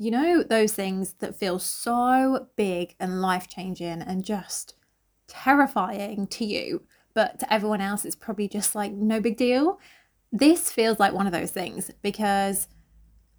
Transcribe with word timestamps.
you 0.00 0.10
know, 0.10 0.42
those 0.42 0.72
things 0.72 1.12
that 1.18 1.36
feel 1.36 1.58
so 1.58 2.46
big 2.56 2.94
and 2.98 3.20
life 3.20 3.46
changing 3.46 4.00
and 4.00 4.24
just 4.24 4.74
terrifying 5.28 6.26
to 6.28 6.44
you, 6.46 6.84
but 7.12 7.38
to 7.38 7.52
everyone 7.52 7.82
else, 7.82 8.06
it's 8.06 8.16
probably 8.16 8.48
just 8.48 8.74
like 8.74 8.92
no 8.92 9.20
big 9.20 9.36
deal. 9.36 9.78
This 10.32 10.72
feels 10.72 10.98
like 10.98 11.12
one 11.12 11.26
of 11.26 11.34
those 11.34 11.50
things 11.50 11.90
because 12.00 12.66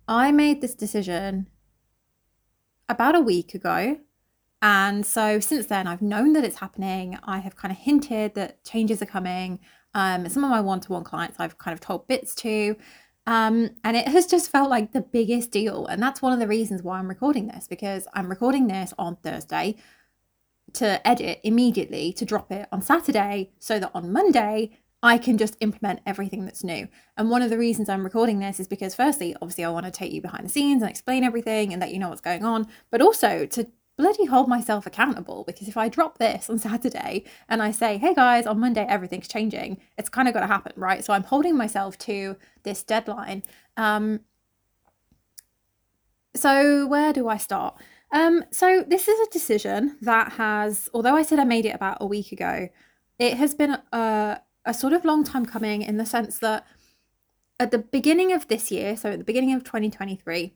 I 0.07 0.31
made 0.31 0.61
this 0.61 0.75
decision 0.75 1.47
about 2.87 3.15
a 3.15 3.21
week 3.21 3.55
ago. 3.55 3.97
And 4.61 5.03
so 5.03 5.39
since 5.39 5.65
then, 5.65 5.87
I've 5.87 6.03
known 6.03 6.33
that 6.33 6.43
it's 6.43 6.59
happening. 6.59 7.17
I 7.23 7.39
have 7.39 7.55
kind 7.55 7.71
of 7.71 7.79
hinted 7.79 8.35
that 8.35 8.63
changes 8.63 9.01
are 9.01 9.07
coming. 9.07 9.61
Um, 9.95 10.29
some 10.29 10.43
of 10.43 10.51
my 10.51 10.61
one 10.61 10.79
to 10.81 10.91
one 10.91 11.05
clients 11.05 11.39
I've 11.39 11.57
kind 11.57 11.73
of 11.73 11.81
told 11.81 12.07
bits 12.07 12.35
to. 12.35 12.75
Um, 13.27 13.71
and 13.83 13.95
it 13.95 14.07
has 14.07 14.25
just 14.25 14.49
felt 14.49 14.69
like 14.69 14.93
the 14.93 15.01
biggest 15.01 15.51
deal. 15.51 15.85
And 15.85 16.01
that's 16.01 16.21
one 16.21 16.33
of 16.33 16.39
the 16.39 16.47
reasons 16.47 16.81
why 16.81 16.97
I'm 16.97 17.07
recording 17.07 17.47
this 17.47 17.67
because 17.67 18.07
I'm 18.13 18.29
recording 18.29 18.67
this 18.67 18.93
on 18.97 19.17
Thursday 19.17 19.75
to 20.73 21.05
edit 21.07 21.39
immediately 21.43 22.13
to 22.13 22.25
drop 22.25 22.51
it 22.51 22.67
on 22.71 22.81
Saturday 22.81 23.51
so 23.59 23.79
that 23.79 23.91
on 23.93 24.11
Monday 24.11 24.71
I 25.03 25.17
can 25.17 25.37
just 25.37 25.57
implement 25.61 26.01
everything 26.05 26.45
that's 26.45 26.63
new. 26.63 26.87
And 27.17 27.29
one 27.29 27.41
of 27.41 27.49
the 27.49 27.57
reasons 27.57 27.89
I'm 27.89 28.03
recording 28.03 28.39
this 28.39 28.59
is 28.59 28.67
because, 28.67 28.93
firstly, 28.93 29.35
obviously, 29.41 29.65
I 29.65 29.69
want 29.69 29.87
to 29.87 29.91
take 29.91 30.11
you 30.11 30.21
behind 30.21 30.45
the 30.45 30.49
scenes 30.49 30.83
and 30.83 30.91
explain 30.91 31.23
everything 31.23 31.73
and 31.73 31.81
let 31.81 31.91
you 31.91 31.97
know 31.97 32.09
what's 32.09 32.21
going 32.21 32.45
on, 32.45 32.67
but 32.91 33.01
also 33.01 33.47
to 33.47 33.67
bloody 34.01 34.25
hold 34.25 34.47
myself 34.47 34.87
accountable 34.87 35.43
because 35.45 35.67
if 35.67 35.77
I 35.77 35.87
drop 35.87 36.17
this 36.17 36.49
on 36.49 36.57
Saturday 36.57 37.23
and 37.47 37.61
I 37.61 37.69
say, 37.69 37.99
hey 37.99 38.15
guys, 38.15 38.47
on 38.47 38.59
Monday 38.59 38.83
everything's 38.89 39.27
changing, 39.27 39.77
it's 39.95 40.09
kind 40.09 40.27
of 40.27 40.33
got 40.33 40.39
to 40.39 40.47
happen, 40.47 40.73
right? 40.75 41.05
So 41.05 41.13
I'm 41.13 41.23
holding 41.23 41.55
myself 41.55 41.99
to 41.99 42.35
this 42.63 42.81
deadline. 42.81 43.43
Um, 43.77 44.21
so 46.35 46.87
where 46.87 47.13
do 47.13 47.27
I 47.27 47.37
start? 47.37 47.75
Um, 48.11 48.43
so 48.49 48.83
this 48.87 49.07
is 49.07 49.19
a 49.19 49.29
decision 49.29 49.97
that 50.01 50.31
has, 50.33 50.89
although 50.95 51.15
I 51.15 51.21
said 51.21 51.37
I 51.37 51.43
made 51.43 51.67
it 51.67 51.75
about 51.75 51.99
a 52.01 52.07
week 52.07 52.31
ago, 52.31 52.69
it 53.19 53.37
has 53.37 53.53
been 53.53 53.77
a, 53.93 54.41
a 54.65 54.73
sort 54.73 54.93
of 54.93 55.05
long 55.05 55.23
time 55.23 55.45
coming 55.45 55.83
in 55.83 55.97
the 55.97 56.07
sense 56.07 56.39
that 56.39 56.65
at 57.59 57.69
the 57.69 57.77
beginning 57.77 58.33
of 58.33 58.47
this 58.47 58.71
year, 58.71 58.97
so 58.97 59.11
at 59.11 59.19
the 59.19 59.23
beginning 59.23 59.53
of 59.53 59.63
2023, 59.63 60.55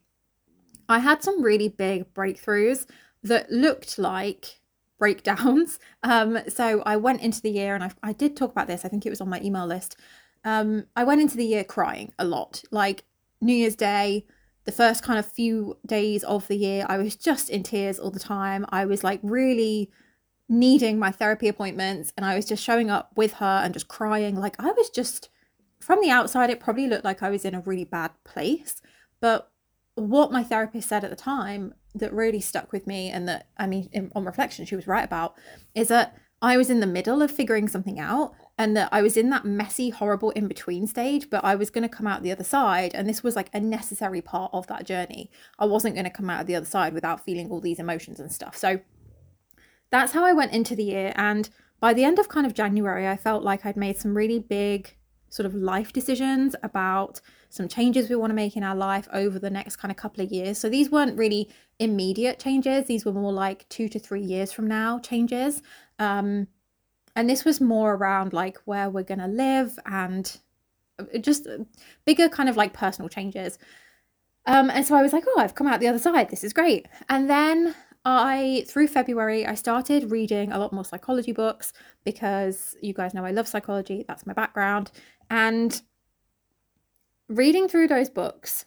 I 0.88 0.98
had 0.98 1.22
some 1.22 1.42
really 1.42 1.68
big 1.68 2.12
breakthroughs 2.12 2.86
that 3.28 3.50
looked 3.50 3.98
like 3.98 4.60
breakdowns. 4.98 5.78
Um, 6.02 6.38
so 6.48 6.84
I 6.86 6.96
went 6.96 7.20
into 7.20 7.42
the 7.42 7.50
year, 7.50 7.74
and 7.74 7.82
I, 7.82 7.90
I 8.00 8.12
did 8.12 8.36
talk 8.36 8.52
about 8.52 8.68
this, 8.68 8.84
I 8.84 8.88
think 8.88 9.04
it 9.04 9.10
was 9.10 9.20
on 9.20 9.28
my 9.28 9.40
email 9.40 9.66
list. 9.66 9.96
Um, 10.44 10.84
I 10.94 11.02
went 11.02 11.20
into 11.20 11.36
the 11.36 11.44
year 11.44 11.64
crying 11.64 12.12
a 12.16 12.24
lot. 12.24 12.62
Like 12.70 13.02
New 13.40 13.54
Year's 13.54 13.74
Day, 13.74 14.24
the 14.64 14.70
first 14.70 15.02
kind 15.02 15.18
of 15.18 15.26
few 15.26 15.78
days 15.84 16.22
of 16.22 16.46
the 16.46 16.54
year, 16.54 16.86
I 16.88 16.98
was 16.98 17.16
just 17.16 17.50
in 17.50 17.64
tears 17.64 17.98
all 17.98 18.12
the 18.12 18.20
time. 18.20 18.66
I 18.68 18.84
was 18.84 19.02
like 19.02 19.18
really 19.24 19.90
needing 20.48 20.96
my 21.00 21.10
therapy 21.10 21.48
appointments, 21.48 22.12
and 22.16 22.24
I 22.24 22.36
was 22.36 22.44
just 22.44 22.62
showing 22.62 22.88
up 22.88 23.10
with 23.16 23.34
her 23.34 23.60
and 23.64 23.74
just 23.74 23.88
crying. 23.88 24.36
Like 24.36 24.54
I 24.60 24.70
was 24.70 24.90
just, 24.90 25.28
from 25.80 26.00
the 26.00 26.10
outside, 26.10 26.50
it 26.50 26.60
probably 26.60 26.86
looked 26.86 27.04
like 27.04 27.20
I 27.20 27.30
was 27.30 27.44
in 27.44 27.56
a 27.56 27.62
really 27.62 27.84
bad 27.84 28.12
place. 28.22 28.80
But 29.20 29.50
what 29.96 30.30
my 30.30 30.44
therapist 30.44 30.88
said 30.88 31.02
at 31.02 31.10
the 31.10 31.16
time 31.16 31.74
that 31.98 32.12
really 32.12 32.40
stuck 32.40 32.72
with 32.72 32.86
me 32.86 33.10
and 33.10 33.28
that 33.28 33.48
i 33.58 33.66
mean 33.66 33.88
in, 33.92 34.10
on 34.14 34.24
reflection 34.24 34.64
she 34.64 34.76
was 34.76 34.86
right 34.86 35.04
about 35.04 35.34
is 35.74 35.88
that 35.88 36.16
i 36.42 36.56
was 36.56 36.70
in 36.70 36.80
the 36.80 36.86
middle 36.86 37.22
of 37.22 37.30
figuring 37.30 37.68
something 37.68 37.98
out 37.98 38.32
and 38.58 38.76
that 38.76 38.88
i 38.92 39.02
was 39.02 39.16
in 39.16 39.30
that 39.30 39.44
messy 39.44 39.90
horrible 39.90 40.30
in 40.30 40.48
between 40.48 40.86
stage 40.86 41.28
but 41.30 41.44
i 41.44 41.54
was 41.54 41.70
going 41.70 41.82
to 41.82 41.88
come 41.88 42.06
out 42.06 42.22
the 42.22 42.32
other 42.32 42.44
side 42.44 42.92
and 42.94 43.08
this 43.08 43.22
was 43.22 43.36
like 43.36 43.50
a 43.52 43.60
necessary 43.60 44.20
part 44.20 44.50
of 44.52 44.66
that 44.66 44.86
journey. 44.86 45.30
I 45.58 45.66
wasn't 45.66 45.94
going 45.94 46.04
to 46.04 46.10
come 46.10 46.30
out 46.30 46.40
of 46.40 46.46
the 46.46 46.56
other 46.56 46.66
side 46.66 46.92
without 46.92 47.24
feeling 47.24 47.50
all 47.50 47.60
these 47.60 47.78
emotions 47.78 48.20
and 48.20 48.32
stuff. 48.32 48.56
So 48.56 48.80
that's 49.90 50.12
how 50.12 50.24
i 50.24 50.32
went 50.32 50.52
into 50.52 50.74
the 50.74 50.84
year 50.84 51.12
and 51.16 51.48
by 51.80 51.92
the 51.94 52.04
end 52.04 52.18
of 52.18 52.28
kind 52.28 52.46
of 52.46 52.54
january 52.54 53.06
i 53.06 53.16
felt 53.16 53.42
like 53.42 53.64
i'd 53.64 53.76
made 53.76 53.96
some 53.96 54.16
really 54.16 54.38
big 54.38 54.96
sort 55.28 55.46
of 55.46 55.54
life 55.54 55.92
decisions 55.92 56.56
about 56.62 57.20
some 57.56 57.68
changes 57.68 58.08
we 58.08 58.16
want 58.16 58.30
to 58.30 58.34
make 58.34 58.56
in 58.56 58.62
our 58.62 58.76
life 58.76 59.08
over 59.12 59.38
the 59.38 59.50
next 59.50 59.76
kind 59.76 59.90
of 59.90 59.96
couple 59.96 60.22
of 60.22 60.30
years. 60.30 60.58
So 60.58 60.68
these 60.68 60.90
weren't 60.90 61.18
really 61.18 61.48
immediate 61.78 62.38
changes, 62.38 62.86
these 62.86 63.04
were 63.04 63.12
more 63.12 63.32
like 63.32 63.68
two 63.68 63.88
to 63.88 63.98
three 63.98 64.22
years 64.22 64.52
from 64.52 64.66
now 64.66 64.98
changes. 64.98 65.62
Um, 65.98 66.48
and 67.14 67.28
this 67.28 67.44
was 67.44 67.60
more 67.60 67.94
around 67.94 68.32
like 68.32 68.58
where 68.66 68.90
we're 68.90 69.02
going 69.02 69.20
to 69.20 69.26
live 69.26 69.78
and 69.86 70.36
uh, 70.98 71.18
just 71.18 71.46
bigger 72.04 72.28
kind 72.28 72.48
of 72.48 72.56
like 72.56 72.74
personal 72.74 73.08
changes. 73.08 73.58
Um, 74.44 74.70
and 74.70 74.86
so 74.86 74.94
I 74.94 75.02
was 75.02 75.12
like, 75.12 75.24
oh, 75.26 75.40
I've 75.40 75.54
come 75.54 75.66
out 75.66 75.80
the 75.80 75.88
other 75.88 75.98
side. 75.98 76.30
This 76.30 76.44
is 76.44 76.52
great. 76.52 76.86
And 77.08 77.28
then 77.28 77.74
I, 78.04 78.64
through 78.68 78.88
February, 78.88 79.44
I 79.44 79.54
started 79.54 80.12
reading 80.12 80.52
a 80.52 80.58
lot 80.58 80.72
more 80.72 80.84
psychology 80.84 81.32
books 81.32 81.72
because 82.04 82.76
you 82.80 82.92
guys 82.92 83.14
know 83.14 83.24
I 83.24 83.32
love 83.32 83.48
psychology. 83.48 84.04
That's 84.06 84.26
my 84.26 84.32
background. 84.32 84.92
And 85.28 85.82
reading 87.28 87.68
through 87.68 87.88
those 87.88 88.10
books, 88.10 88.66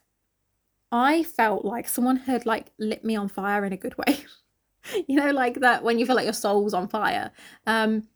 I 0.92 1.24
felt 1.24 1.66
like 1.66 1.88
someone 1.88 2.18
had 2.18 2.46
like 2.46 2.72
lit 2.80 3.04
me 3.04 3.16
on 3.16 3.30
fire 3.30 3.64
in 3.66 3.74
a 3.74 3.78
good 3.78 3.98
way. 3.98 4.24
you 5.08 5.16
know, 5.16 5.32
like 5.32 5.60
that 5.60 5.84
when 5.84 6.00
you 6.00 6.06
feel 6.06 6.16
like 6.16 6.26
your 6.26 6.34
soul's 6.34 6.74
on 6.74 6.88
fire. 6.88 7.32
Um, 7.68 8.08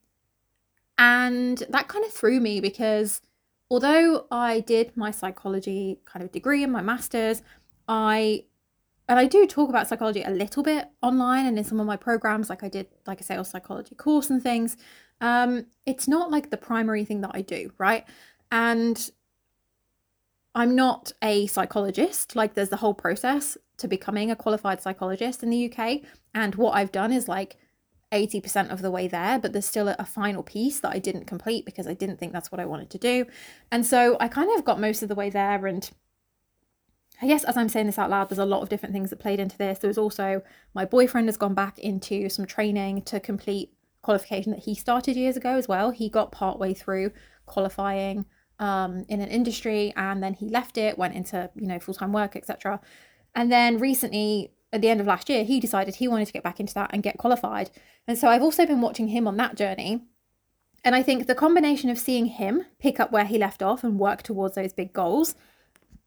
and 0.98 1.58
that 1.70 1.88
kind 1.88 2.06
of 2.06 2.12
threw 2.12 2.40
me 2.40 2.60
because 2.60 3.22
although 3.70 4.28
I 4.32 4.60
did 4.62 4.96
my 4.96 5.12
psychology 5.12 6.00
kind 6.06 6.24
of 6.24 6.32
degree 6.32 6.64
and 6.64 6.72
my 6.72 6.82
master's, 6.82 7.42
I 7.88 8.46
and 9.10 9.20
I 9.20 9.26
do 9.26 9.46
talk 9.46 9.70
about 9.70 9.88
psychology 9.88 10.24
a 10.24 10.30
little 10.30 10.64
bit 10.64 10.88
online 11.02 11.46
and 11.46 11.58
in 11.58 11.64
some 11.64 11.80
of 11.80 11.86
my 11.86 11.98
programs, 11.98 12.50
like 12.50 12.64
I 12.64 12.70
did 12.70 12.88
like 13.06 13.20
a 13.20 13.24
sales 13.24 13.50
psychology 13.50 13.96
course 13.96 14.30
and 14.30 14.42
things. 14.42 14.78
Um, 15.20 15.66
it's 15.86 16.08
not 16.08 16.32
like 16.32 16.50
the 16.50 16.58
primary 16.58 17.04
thing 17.04 17.22
that 17.22 17.32
I 17.34 17.42
do, 17.42 17.74
right? 17.78 18.06
And 18.52 19.12
I'm 20.56 20.76
not 20.76 21.12
a 21.22 21.48
psychologist. 21.48 22.36
Like, 22.36 22.54
there's 22.54 22.70
the 22.70 22.78
whole 22.78 22.94
process 22.94 23.58
to 23.78 23.88
becoming 23.88 24.30
a 24.30 24.36
qualified 24.36 24.82
psychologist 24.82 25.44
in 25.44 25.50
the 25.50 25.72
UK. 25.72 26.02
And 26.34 26.56
what 26.56 26.76
I've 26.76 26.92
done 26.92 27.12
is 27.12 27.28
like 27.28 27.58
80% 28.12 28.70
of 28.70 28.82
the 28.82 28.92
way 28.92 29.08
there, 29.08 29.40
but 29.40 29.52
there's 29.52 29.66
still 29.66 29.88
a, 29.88 30.06
final 30.06 30.44
piece 30.44 30.80
that 30.80 30.94
I 30.94 31.00
didn't 31.00 31.26
complete 31.26 31.66
because 31.66 31.88
I 31.88 31.96
didn't 31.96 32.18
think 32.18 32.32
that's 32.32 32.52
what 32.52 32.62
I 32.62 32.66
wanted 32.66 32.92
to 32.92 33.00
do. 33.00 33.26
And 33.72 33.86
so 33.86 34.16
I 34.20 34.28
kind 34.28 34.52
of 34.56 34.64
got 34.64 34.80
most 34.80 35.02
of 35.02 35.10
the 35.10 35.16
way 35.16 35.32
there. 35.32 35.66
And 35.66 35.90
I 37.22 37.28
guess 37.28 37.44
as 37.44 37.58
I'm 37.58 37.70
saying 37.70 37.88
this 37.88 37.98
out 37.98 38.12
loud, 38.12 38.30
there's 38.30 38.38
a 38.38 38.46
lot 38.46 38.62
of 38.62 38.70
different 38.70 38.94
things 38.94 39.10
that 39.10 39.20
played 39.20 39.40
into 39.40 39.58
this. 39.58 39.80
There 39.80 39.88
was 39.88 39.98
also 39.98 40.44
my 40.76 40.86
boyfriend 40.86 41.28
has 41.28 41.38
gone 41.38 41.56
back 41.56 41.80
into 41.80 42.30
some 42.30 42.46
training 42.46 43.02
to 43.04 43.20
complete 43.20 43.74
qualification 44.04 44.52
that 44.52 44.64
he 44.64 44.76
started 44.76 45.16
years 45.16 45.36
ago 45.36 45.58
as 45.58 45.68
well. 45.68 45.90
He 45.90 46.10
got 46.10 46.32
partway 46.32 46.76
through 46.76 47.12
qualifying 47.48 48.26
um, 48.60 49.06
in 49.10 49.22
an 49.22 49.30
industry 49.30 49.94
and 49.96 50.22
then 50.22 50.34
he 50.34 50.48
left 50.48 50.78
it, 50.78 50.98
went 50.98 51.16
into, 51.16 51.50
you 51.56 51.68
know, 51.68 51.80
full 51.80 51.94
time 51.94 52.14
work, 52.14 52.36
etc. 52.36 52.80
And 53.36 53.52
then 53.52 53.80
recently, 53.80 54.52
at 54.72 54.82
the 54.82 54.90
end 54.90 55.02
of 55.02 55.08
last 55.08 55.30
year, 55.30 55.44
he 55.44 55.60
decided 55.60 55.96
he 55.96 56.08
wanted 56.08 56.26
to 56.26 56.34
get 56.34 56.44
back 56.44 56.60
into 56.60 56.74
that 56.74 56.90
and 56.94 57.04
get 57.04 57.18
qualified. 57.18 57.70
And 58.08 58.18
so 58.18 58.28
I've 58.28 58.42
also 58.42 58.66
been 58.66 58.82
watching 58.82 59.10
him 59.10 59.28
on 59.28 59.38
that 59.38 59.56
journey. 59.56 60.04
And 60.84 60.96
I 60.96 61.04
think 61.04 61.28
the 61.28 61.36
combination 61.36 61.90
of 61.90 61.98
seeing 61.98 62.26
him 62.26 62.66
pick 62.80 63.00
up 63.00 63.12
where 63.12 63.26
he 63.26 63.38
left 63.38 63.64
off 63.64 63.84
and 63.84 64.00
work 64.00 64.24
towards 64.24 64.56
those 64.56 64.74
big 64.74 64.92
goals, 64.92 65.36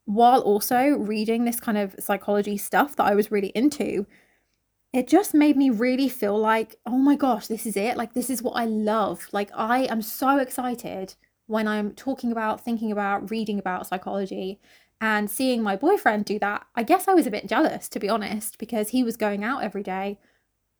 while 0.05 0.41
also 0.41 0.91
reading 0.91 1.45
this 1.45 1.61
kind 1.61 1.79
of 1.79 1.95
psychology 1.99 2.57
stuff 2.57 2.95
that 2.97 3.07
I 3.07 3.15
was 3.15 3.31
really 3.31 3.49
into, 3.49 4.07
it 4.93 5.09
just 5.09 5.35
made 5.35 5.57
me 5.57 5.69
really 5.71 6.09
feel 6.09 6.39
like, 6.39 6.77
oh 6.87 6.97
my 6.97 7.17
gosh, 7.17 7.49
this 7.49 7.67
is 7.67 7.77
it. 7.77 7.97
Like, 7.97 8.15
this 8.15 8.31
is 8.31 8.43
what 8.43 8.53
I 8.53 8.65
love. 8.65 9.29
Like, 9.33 9.51
I 9.55 9.81
am 9.85 10.03
so 10.03 10.39
excited 10.39 11.15
when 11.47 11.69
I'm 11.69 11.93
talking 11.93 12.33
about, 12.33 12.61
thinking 12.61 12.91
about, 12.93 13.31
reading 13.31 13.59
about 13.59 13.87
psychology 13.87 14.61
and 15.01 15.31
seeing 15.31 15.63
my 15.63 15.77
boyfriend 15.77 16.25
do 16.25 16.39
that, 16.41 16.67
I 16.75 16.83
guess 16.83 17.09
I 17.09 17.15
was 17.15 17.27
a 17.27 17.31
bit 17.31 17.49
jealous, 17.49 17.89
to 17.91 18.01
be 18.01 18.09
honest, 18.09 18.59
because 18.59 18.91
he 18.91 19.05
was 19.05 19.17
going 19.17 19.45
out 19.45 19.63
every 19.63 19.83
day, 19.83 20.19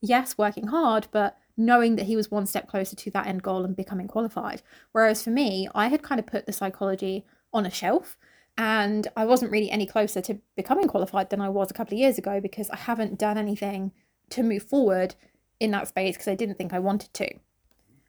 yes, 0.01 0.37
working 0.37 0.69
hard, 0.69 1.09
but 1.11 1.37
knowing 1.57 1.97
that 1.97 2.07
he 2.07 2.17
was 2.17 2.31
one 2.31 2.47
step 2.47 2.69
closer 2.69 2.97
to 2.97 3.11
that 3.13 3.27
end 3.27 3.43
goal 3.43 3.65
and 3.65 3.77
becoming 3.77 4.09
qualified. 4.09 4.63
Whereas 4.93 5.23
for 5.23 5.31
me, 5.31 5.69
I 5.75 5.89
had 5.89 6.03
kind 6.03 6.19
of 6.19 6.27
put 6.27 6.47
the 6.47 6.53
psychology 6.53 7.25
on 7.53 7.65
a 7.65 7.71
shelf 7.71 8.19
and 8.59 9.07
I 9.17 9.25
wasn't 9.25 9.51
really 9.53 9.71
any 9.71 9.87
closer 9.87 10.21
to 10.23 10.39
becoming 10.57 10.89
qualified 10.89 11.31
than 11.31 11.41
I 11.41 11.49
was 11.49 11.71
a 11.71 11.75
couple 11.75 11.95
of 11.95 12.01
years 12.01 12.19
ago 12.19 12.41
because 12.41 12.71
I 12.71 12.77
haven't 12.77 13.19
done 13.19 13.39
anything 13.39 13.93
to 14.31 14.43
move 14.43 14.63
forward 14.63 15.15
in 15.61 15.71
that 15.73 15.89
space 15.89 16.17
because 16.17 16.29
I 16.29 16.35
didn't 16.35 16.57
think 16.57 16.73
I 16.73 16.79
wanted 16.79 17.13
to. 17.15 17.31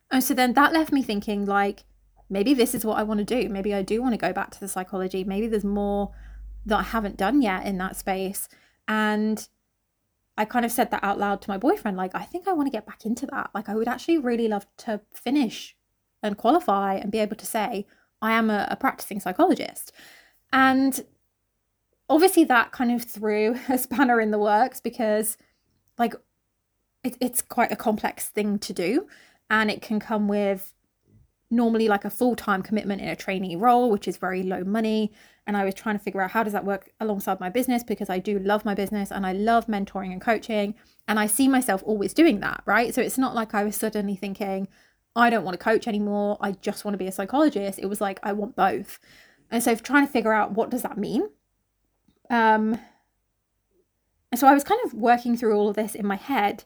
And 0.10 0.24
so 0.24 0.34
then 0.34 0.54
that 0.54 0.72
left 0.72 0.94
me 0.94 1.04
thinking, 1.04 1.46
like, 1.46 1.84
maybe 2.30 2.54
this 2.54 2.76
is 2.76 2.86
what 2.86 2.98
I 2.98 3.04
want 3.04 3.20
to 3.20 3.24
do. 3.24 3.50
Maybe 3.50 3.74
I 3.74 3.82
do 3.82 4.02
want 4.02 4.14
to 4.14 4.18
go 4.18 4.34
back 4.34 4.52
to 4.52 4.60
the 4.60 4.68
psychology. 4.68 5.24
Maybe 5.24 5.48
there's 5.48 5.64
more 5.64 6.12
that 6.66 6.80
I 6.80 6.84
haven't 6.84 7.18
done 7.18 7.42
yet 7.42 7.66
in 7.66 7.78
that 7.78 7.96
space. 7.96 8.50
And 8.88 9.48
I 10.38 10.46
kind 10.46 10.66
of 10.66 10.72
said 10.72 10.92
that 10.92 11.04
out 11.04 11.20
loud 11.20 11.42
to 11.42 11.50
my 11.50 11.58
boyfriend 11.58 11.98
like, 11.98 12.14
I 12.14 12.24
think 12.24 12.48
I 12.48 12.54
want 12.54 12.68
to 12.68 12.72
get 12.72 12.86
back 12.86 13.06
into 13.06 13.26
that. 13.28 13.52
Like, 13.54 13.70
I 13.70 13.76
would 13.76 13.88
actually 13.88 14.18
really 14.18 14.48
love 14.48 14.68
to 14.78 15.02
finish 15.14 15.76
and 16.22 16.38
qualify 16.38 16.96
and 16.96 17.12
be 17.12 17.20
able 17.20 17.36
to 17.38 17.46
say, 17.46 17.86
I 18.22 18.34
am 18.34 18.50
a, 18.50 18.68
a 18.70 18.76
practicing 18.76 19.20
psychologist. 19.20 19.92
And 20.52 21.06
obviously 22.10 22.44
that 22.46 22.72
kind 22.72 22.92
of 22.92 23.04
threw 23.04 23.56
a 23.70 23.78
spanner 23.78 24.20
in 24.20 24.32
the 24.32 24.40
works 24.40 24.80
because 24.80 25.38
like 25.98 26.16
it, 27.04 27.18
it's 27.20 27.42
quite 27.42 27.72
a 27.72 27.76
complex 27.76 28.28
thing 28.30 28.60
to 28.60 28.74
do 28.74 29.08
and 29.50 29.72
it 29.72 29.82
can 29.82 30.00
come 30.00 30.28
with 30.28 30.74
normally 31.50 31.88
like 31.88 32.06
a 32.06 32.10
full-time 32.10 32.62
commitment 32.62 33.02
in 33.02 33.08
a 33.08 33.16
trainee 33.16 33.56
role 33.56 33.90
which 33.90 34.08
is 34.08 34.18
very 34.18 34.44
low 34.44 34.64
money. 34.64 35.12
And 35.46 35.56
i 35.56 35.64
was 35.64 35.74
trying 35.74 35.98
to 35.98 36.04
figure 36.04 36.22
out 36.22 36.32
how 36.32 36.44
does 36.44 36.54
that 36.54 36.66
work 36.66 36.90
alongside 37.00 37.40
my 37.40 37.50
business 37.50 37.84
because 37.84 38.10
i 38.10 38.20
do 38.20 38.38
love 38.40 38.66
my 38.66 38.76
business 38.76 39.12
and 39.12 39.26
i 39.26 39.32
love 39.32 39.68
mentoring 39.68 40.12
and 40.12 40.22
coaching. 40.22 40.76
And 41.08 41.20
i 41.20 41.28
see 41.28 41.48
myself 41.48 41.82
always 41.86 42.14
doing 42.14 42.42
that 42.42 42.64
right? 42.66 42.94
So 42.94 43.02
it's 43.02 43.18
not 43.18 43.36
like 43.36 43.54
i 43.54 43.64
was 43.64 43.76
suddenly 43.76 44.16
thinking 44.16 44.68
i 45.16 45.30
don't 45.30 45.44
want 45.44 45.58
to 45.58 45.64
coach 45.64 45.88
anymore. 45.88 46.38
I 46.42 46.52
just 46.52 46.84
want 46.84 46.94
to 46.94 47.00
be 47.00 47.08
a 47.08 47.12
psychologist. 47.12 47.80
It 47.80 47.88
was 47.88 48.02
like 48.02 48.20
i 48.24 48.34
want 48.34 48.56
both. 48.56 49.00
And 49.50 49.64
so 49.64 49.74
trying 49.76 50.06
to 50.06 50.12
figure 50.12 50.34
out 50.34 50.52
what 50.52 50.70
does 50.70 50.82
that 50.82 50.98
mean? 50.98 51.30
Um 52.30 52.80
and 54.32 54.40
so 54.40 54.48
i 54.48 54.54
was 54.54 54.66
kind 54.66 54.82
of 54.86 54.94
working 54.94 55.38
through 55.38 55.56
all 55.56 55.70
of 55.70 55.78
this 55.78 55.96
in 55.96 56.06
my 56.06 56.18
head. 56.18 56.66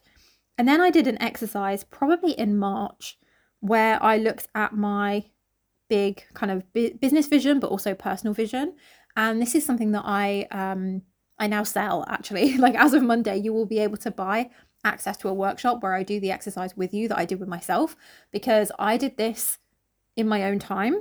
And 0.58 0.66
then 0.66 0.80
i 0.80 0.90
did 0.90 1.06
an 1.06 1.22
exercise 1.22 1.84
probably 1.84 2.32
in 2.32 2.58
march 2.58 3.16
where 3.62 4.02
I 4.02 4.18
looked 4.18 4.48
at 4.56 4.74
my 4.74 5.24
big 5.88 6.24
kind 6.34 6.50
of 6.50 6.64
business 6.72 7.28
vision, 7.28 7.60
but 7.60 7.70
also 7.70 7.94
personal 7.94 8.34
vision. 8.34 8.74
And 9.16 9.40
this 9.40 9.54
is 9.54 9.64
something 9.64 9.92
that 9.92 10.02
I 10.04 10.48
um, 10.50 11.02
I 11.38 11.46
now 11.46 11.62
sell 11.62 12.04
actually. 12.08 12.56
like 12.58 12.74
as 12.74 12.92
of 12.92 13.02
Monday, 13.02 13.36
you 13.36 13.52
will 13.52 13.66
be 13.66 13.78
able 13.78 13.96
to 13.98 14.10
buy 14.10 14.50
access 14.84 15.16
to 15.18 15.28
a 15.28 15.34
workshop 15.34 15.80
where 15.82 15.94
I 15.94 16.02
do 16.02 16.18
the 16.18 16.32
exercise 16.32 16.76
with 16.76 16.92
you 16.92 17.06
that 17.08 17.18
I 17.18 17.24
did 17.24 17.38
with 17.38 17.48
myself 17.48 17.96
because 18.32 18.72
I 18.78 18.96
did 18.96 19.16
this 19.16 19.58
in 20.16 20.26
my 20.26 20.42
own 20.42 20.58
time 20.58 21.00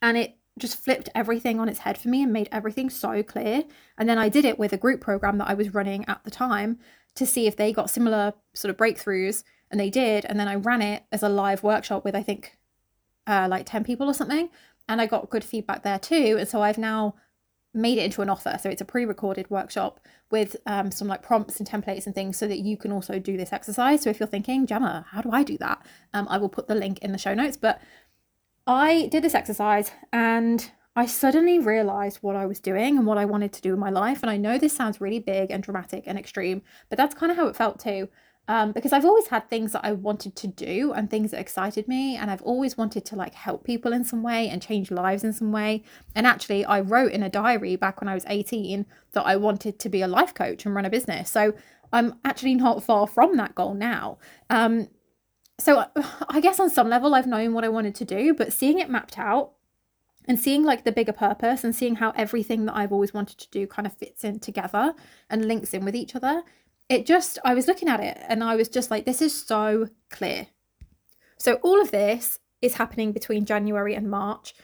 and 0.00 0.16
it 0.16 0.38
just 0.58 0.82
flipped 0.82 1.10
everything 1.14 1.60
on 1.60 1.68
its 1.68 1.80
head 1.80 1.98
for 1.98 2.08
me 2.08 2.22
and 2.22 2.32
made 2.32 2.48
everything 2.50 2.88
so 2.88 3.22
clear. 3.22 3.64
And 3.98 4.08
then 4.08 4.16
I 4.18 4.30
did 4.30 4.46
it 4.46 4.58
with 4.58 4.72
a 4.72 4.78
group 4.78 5.02
program 5.02 5.36
that 5.38 5.48
I 5.48 5.54
was 5.54 5.74
running 5.74 6.06
at 6.08 6.24
the 6.24 6.30
time 6.30 6.78
to 7.16 7.26
see 7.26 7.46
if 7.46 7.56
they 7.56 7.70
got 7.70 7.90
similar 7.90 8.32
sort 8.54 8.70
of 8.70 8.78
breakthroughs 8.78 9.42
and 9.70 9.80
they 9.80 9.90
did 9.90 10.24
and 10.24 10.38
then 10.38 10.48
i 10.48 10.54
ran 10.54 10.82
it 10.82 11.04
as 11.12 11.22
a 11.22 11.28
live 11.28 11.62
workshop 11.62 12.04
with 12.04 12.14
i 12.14 12.22
think 12.22 12.58
uh, 13.26 13.48
like 13.50 13.66
10 13.66 13.82
people 13.82 14.08
or 14.08 14.14
something. 14.14 14.48
And 14.88 15.00
i 15.00 15.06
got 15.06 15.30
good 15.30 15.42
feedback 15.42 15.82
there 15.82 15.98
too 15.98 16.36
and 16.38 16.48
so 16.48 16.62
i've 16.62 16.78
now 16.78 17.16
made 17.76 17.98
it 17.98 18.04
into 18.04 18.22
an 18.22 18.30
offer. 18.30 18.56
So 18.60 18.70
it's 18.70 18.80
a 18.80 18.86
pre-recorded 18.86 19.50
workshop 19.50 20.00
with 20.30 20.56
um, 20.66 20.90
some 20.90 21.08
like 21.08 21.22
prompts 21.22 21.58
and 21.60 21.68
templates 21.68 22.06
and 22.06 22.14
things 22.14 22.38
so 22.38 22.48
that 22.48 22.60
you 22.60 22.76
can 22.76 22.90
also 22.90 23.18
do 23.18 23.36
this 23.36 23.52
exercise. 23.52 24.02
So 24.02 24.10
if 24.10 24.18
you're 24.18 24.26
thinking 24.26 24.66
gemma 24.66 25.04
how 25.10 25.20
do 25.20 25.30
i 25.30 25.42
do 25.42 25.58
that? 25.58 25.84
Um, 26.14 26.26
i 26.30 26.38
will 26.38 26.48
put 26.48 26.68
the 26.68 26.74
link 26.74 26.98
in 27.00 27.12
the 27.12 27.18
show 27.18 27.34
notes. 27.34 27.56
But 27.56 27.80
i 28.66 29.08
did 29.12 29.22
this 29.22 29.34
exercise 29.34 29.90
and 30.12 30.70
I 30.98 31.04
suddenly 31.04 31.58
realized 31.58 32.18
what 32.22 32.36
I 32.36 32.46
was 32.46 32.58
doing 32.58 32.96
and 32.96 33.06
what 33.06 33.18
I 33.18 33.26
wanted 33.26 33.52
to 33.52 33.60
do 33.60 33.74
in 33.74 33.78
my 33.78 33.90
life. 33.90 34.22
And 34.22 34.30
I 34.30 34.38
know 34.38 34.56
this 34.56 34.74
sounds 34.74 34.98
really 34.98 35.18
big 35.18 35.50
and 35.50 35.62
dramatic 35.62 36.04
and 36.06 36.18
extreme, 36.18 36.62
but 36.88 36.96
that's 36.96 37.14
kind 37.14 37.30
of 37.30 37.36
how 37.36 37.48
it 37.48 37.54
felt 37.54 37.78
too 37.78 38.08
um, 38.48 38.72
because 38.72 38.92
I've 38.92 39.04
always 39.04 39.26
had 39.26 39.48
things 39.48 39.72
that 39.72 39.84
I 39.84 39.92
wanted 39.92 40.36
to 40.36 40.46
do 40.46 40.92
and 40.92 41.10
things 41.10 41.32
that 41.32 41.40
excited 41.40 41.88
me, 41.88 42.16
and 42.16 42.30
I've 42.30 42.42
always 42.42 42.76
wanted 42.76 43.04
to 43.06 43.16
like 43.16 43.34
help 43.34 43.64
people 43.64 43.92
in 43.92 44.04
some 44.04 44.22
way 44.22 44.48
and 44.48 44.62
change 44.62 44.90
lives 44.90 45.24
in 45.24 45.32
some 45.32 45.50
way. 45.50 45.82
And 46.14 46.26
actually, 46.26 46.64
I 46.64 46.80
wrote 46.80 47.12
in 47.12 47.24
a 47.24 47.28
diary 47.28 47.74
back 47.74 48.00
when 48.00 48.08
I 48.08 48.14
was 48.14 48.24
18 48.28 48.86
that 49.12 49.26
I 49.26 49.36
wanted 49.36 49.80
to 49.80 49.88
be 49.88 50.00
a 50.00 50.08
life 50.08 50.32
coach 50.32 50.64
and 50.64 50.74
run 50.74 50.84
a 50.84 50.90
business. 50.90 51.28
So 51.28 51.54
I'm 51.92 52.14
actually 52.24 52.54
not 52.54 52.84
far 52.84 53.08
from 53.08 53.36
that 53.36 53.56
goal 53.56 53.74
now. 53.74 54.18
Um, 54.48 54.88
so 55.58 55.84
I 56.28 56.40
guess 56.40 56.60
on 56.60 56.70
some 56.70 56.88
level, 56.88 57.14
I've 57.14 57.26
known 57.26 57.52
what 57.52 57.64
I 57.64 57.68
wanted 57.68 57.96
to 57.96 58.04
do, 58.04 58.32
but 58.32 58.52
seeing 58.52 58.78
it 58.78 58.88
mapped 58.88 59.18
out 59.18 59.52
and 60.28 60.38
seeing 60.38 60.62
like 60.62 60.84
the 60.84 60.92
bigger 60.92 61.12
purpose 61.12 61.64
and 61.64 61.74
seeing 61.74 61.96
how 61.96 62.10
everything 62.10 62.66
that 62.66 62.76
I've 62.76 62.92
always 62.92 63.14
wanted 63.14 63.38
to 63.38 63.50
do 63.50 63.66
kind 63.66 63.86
of 63.86 63.96
fits 63.96 64.22
in 64.22 64.38
together 64.38 64.94
and 65.30 65.46
links 65.46 65.74
in 65.74 65.84
with 65.84 65.96
each 65.96 66.14
other 66.14 66.42
it 66.88 67.06
just, 67.06 67.38
I 67.44 67.54
was 67.54 67.66
looking 67.66 67.88
at 67.88 68.00
it 68.00 68.18
and 68.28 68.44
I 68.44 68.56
was 68.56 68.68
just 68.68 68.90
like, 68.90 69.04
this 69.04 69.20
is 69.20 69.34
so 69.34 69.88
clear. 70.10 70.48
So 71.38 71.54
all 71.62 71.80
of 71.80 71.90
this 71.90 72.38
is 72.62 72.74
happening 72.74 73.12
between 73.12 73.44
January 73.44 73.94
and 73.94 74.10
March. 74.10 74.54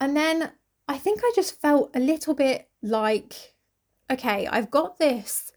And 0.00 0.16
then 0.16 0.52
I 0.88 0.98
think 0.98 1.20
I 1.22 1.32
just 1.34 1.60
felt 1.60 1.90
a 1.94 2.00
little 2.00 2.34
bit 2.34 2.68
like, 2.82 3.54
okay, 4.10 4.46
I've 4.46 4.70
got 4.70 4.98
this 4.98 5.52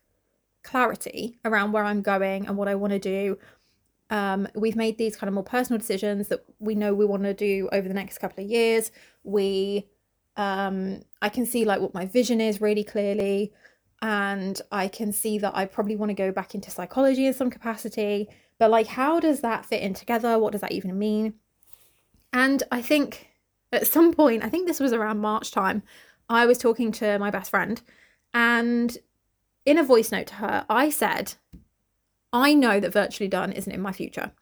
clarity 0.63 1.39
around 1.43 1.71
where 1.71 1.83
I'm 1.83 2.01
going 2.01 2.47
and 2.47 2.57
what 2.57 2.67
I 2.67 2.75
want 2.75 2.93
to 2.93 2.99
do. 2.99 3.37
Um, 4.09 4.47
we've 4.55 4.75
made 4.75 4.97
these 4.97 5.15
kind 5.15 5.27
of 5.27 5.33
more 5.33 5.43
personal 5.43 5.79
decisions 5.79 6.27
that 6.27 6.45
we 6.59 6.75
know 6.75 6.93
we 6.93 7.05
want 7.05 7.23
to 7.23 7.33
do 7.33 7.67
over 7.71 7.87
the 7.87 7.93
next 7.93 8.19
couple 8.19 8.43
of 8.43 8.49
years. 8.49 8.91
We, 9.23 9.87
um, 10.37 11.01
I 11.21 11.29
can 11.29 11.45
see 11.45 11.65
like 11.65 11.81
what 11.81 11.93
my 11.93 12.05
vision 12.05 12.39
is 12.39 12.61
really 12.61 12.83
clearly 12.83 13.53
and 14.03 14.61
I 14.69 14.89
can 14.89 15.13
see 15.13 15.39
that 15.39 15.55
I 15.55 15.65
probably 15.65 15.95
want 15.95 16.09
to 16.09 16.13
go 16.13 16.29
back 16.29 16.53
into 16.53 16.69
psychology 16.69 17.25
in 17.25 17.33
some 17.33 17.49
capacity. 17.49 18.27
But 18.59 18.69
like, 18.69 18.87
how 18.87 19.21
does 19.21 19.39
that 19.39 19.65
fit 19.65 19.81
in 19.81 19.93
together? 19.93 20.37
What 20.37 20.51
does 20.51 20.59
that 20.59 20.73
even 20.73 20.99
mean? 20.99 21.35
And 22.33 22.61
I 22.69 22.81
think 22.81 23.29
at 23.71 23.87
some 23.87 24.13
point, 24.13 24.43
I 24.43 24.49
think 24.49 24.67
this 24.67 24.81
was 24.81 24.91
around 24.91 25.19
March 25.19 25.51
time, 25.51 25.83
I 26.27 26.45
was 26.45 26.57
talking 26.57 26.91
to 26.93 27.17
my 27.17 27.31
best 27.31 27.49
friend, 27.49 27.81
and 28.33 28.97
in 29.65 29.77
a 29.77 29.83
voice 29.83 30.11
note 30.11 30.27
to 30.27 30.35
her, 30.35 30.65
I 30.69 30.89
said, 30.89 31.35
I 32.33 32.53
know 32.53 32.81
that 32.81 32.91
virtually 32.91 33.29
done 33.29 33.53
isn't 33.53 33.71
in 33.71 33.81
my 33.81 33.93
future. 33.93 34.33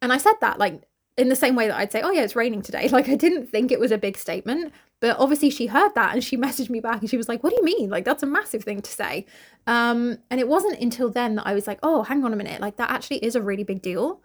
And 0.00 0.14
I 0.14 0.18
said 0.18 0.34
that 0.40 0.58
like 0.58 0.88
in 1.20 1.28
the 1.28 1.36
same 1.36 1.54
way 1.54 1.68
that 1.68 1.76
I'd 1.76 1.92
say, 1.92 2.00
oh 2.00 2.10
yeah, 2.10 2.22
it's 2.22 2.34
raining 2.34 2.62
today. 2.62 2.88
Like 3.00 3.08
I 3.08 3.14
didn't 3.14 3.46
think 3.46 3.70
it 3.70 3.78
was 3.78 3.92
a 3.92 3.98
big 3.98 4.16
statement, 4.16 4.72
but 5.00 5.16
obviously 5.18 5.50
she 5.50 5.66
heard 5.66 5.94
that 5.94 6.14
and 6.14 6.24
she 6.24 6.36
messaged 6.46 6.70
me 6.70 6.80
back 6.80 7.00
and 7.00 7.10
she 7.10 7.16
was 7.18 7.28
like, 7.28 7.44
what 7.44 7.50
do 7.50 7.56
you 7.56 7.64
mean? 7.64 7.90
Like 7.90 8.04
that's 8.04 8.22
a 8.22 8.26
massive 8.26 8.64
thing 8.64 8.80
to 8.80 8.90
say. 8.90 9.26
Um, 9.66 10.18
and 10.30 10.40
it 10.40 10.48
wasn't 10.48 10.80
until 10.80 11.10
then 11.10 11.34
that 11.36 11.46
I 11.46 11.52
was 11.52 11.66
like, 11.66 11.78
oh, 11.82 12.02
hang 12.02 12.24
on 12.24 12.32
a 12.32 12.36
minute. 12.36 12.60
Like 12.60 12.76
that 12.76 12.90
actually 12.90 13.18
is 13.18 13.36
a 13.36 13.42
really 13.42 13.64
big 13.64 13.82
deal. 13.82 14.22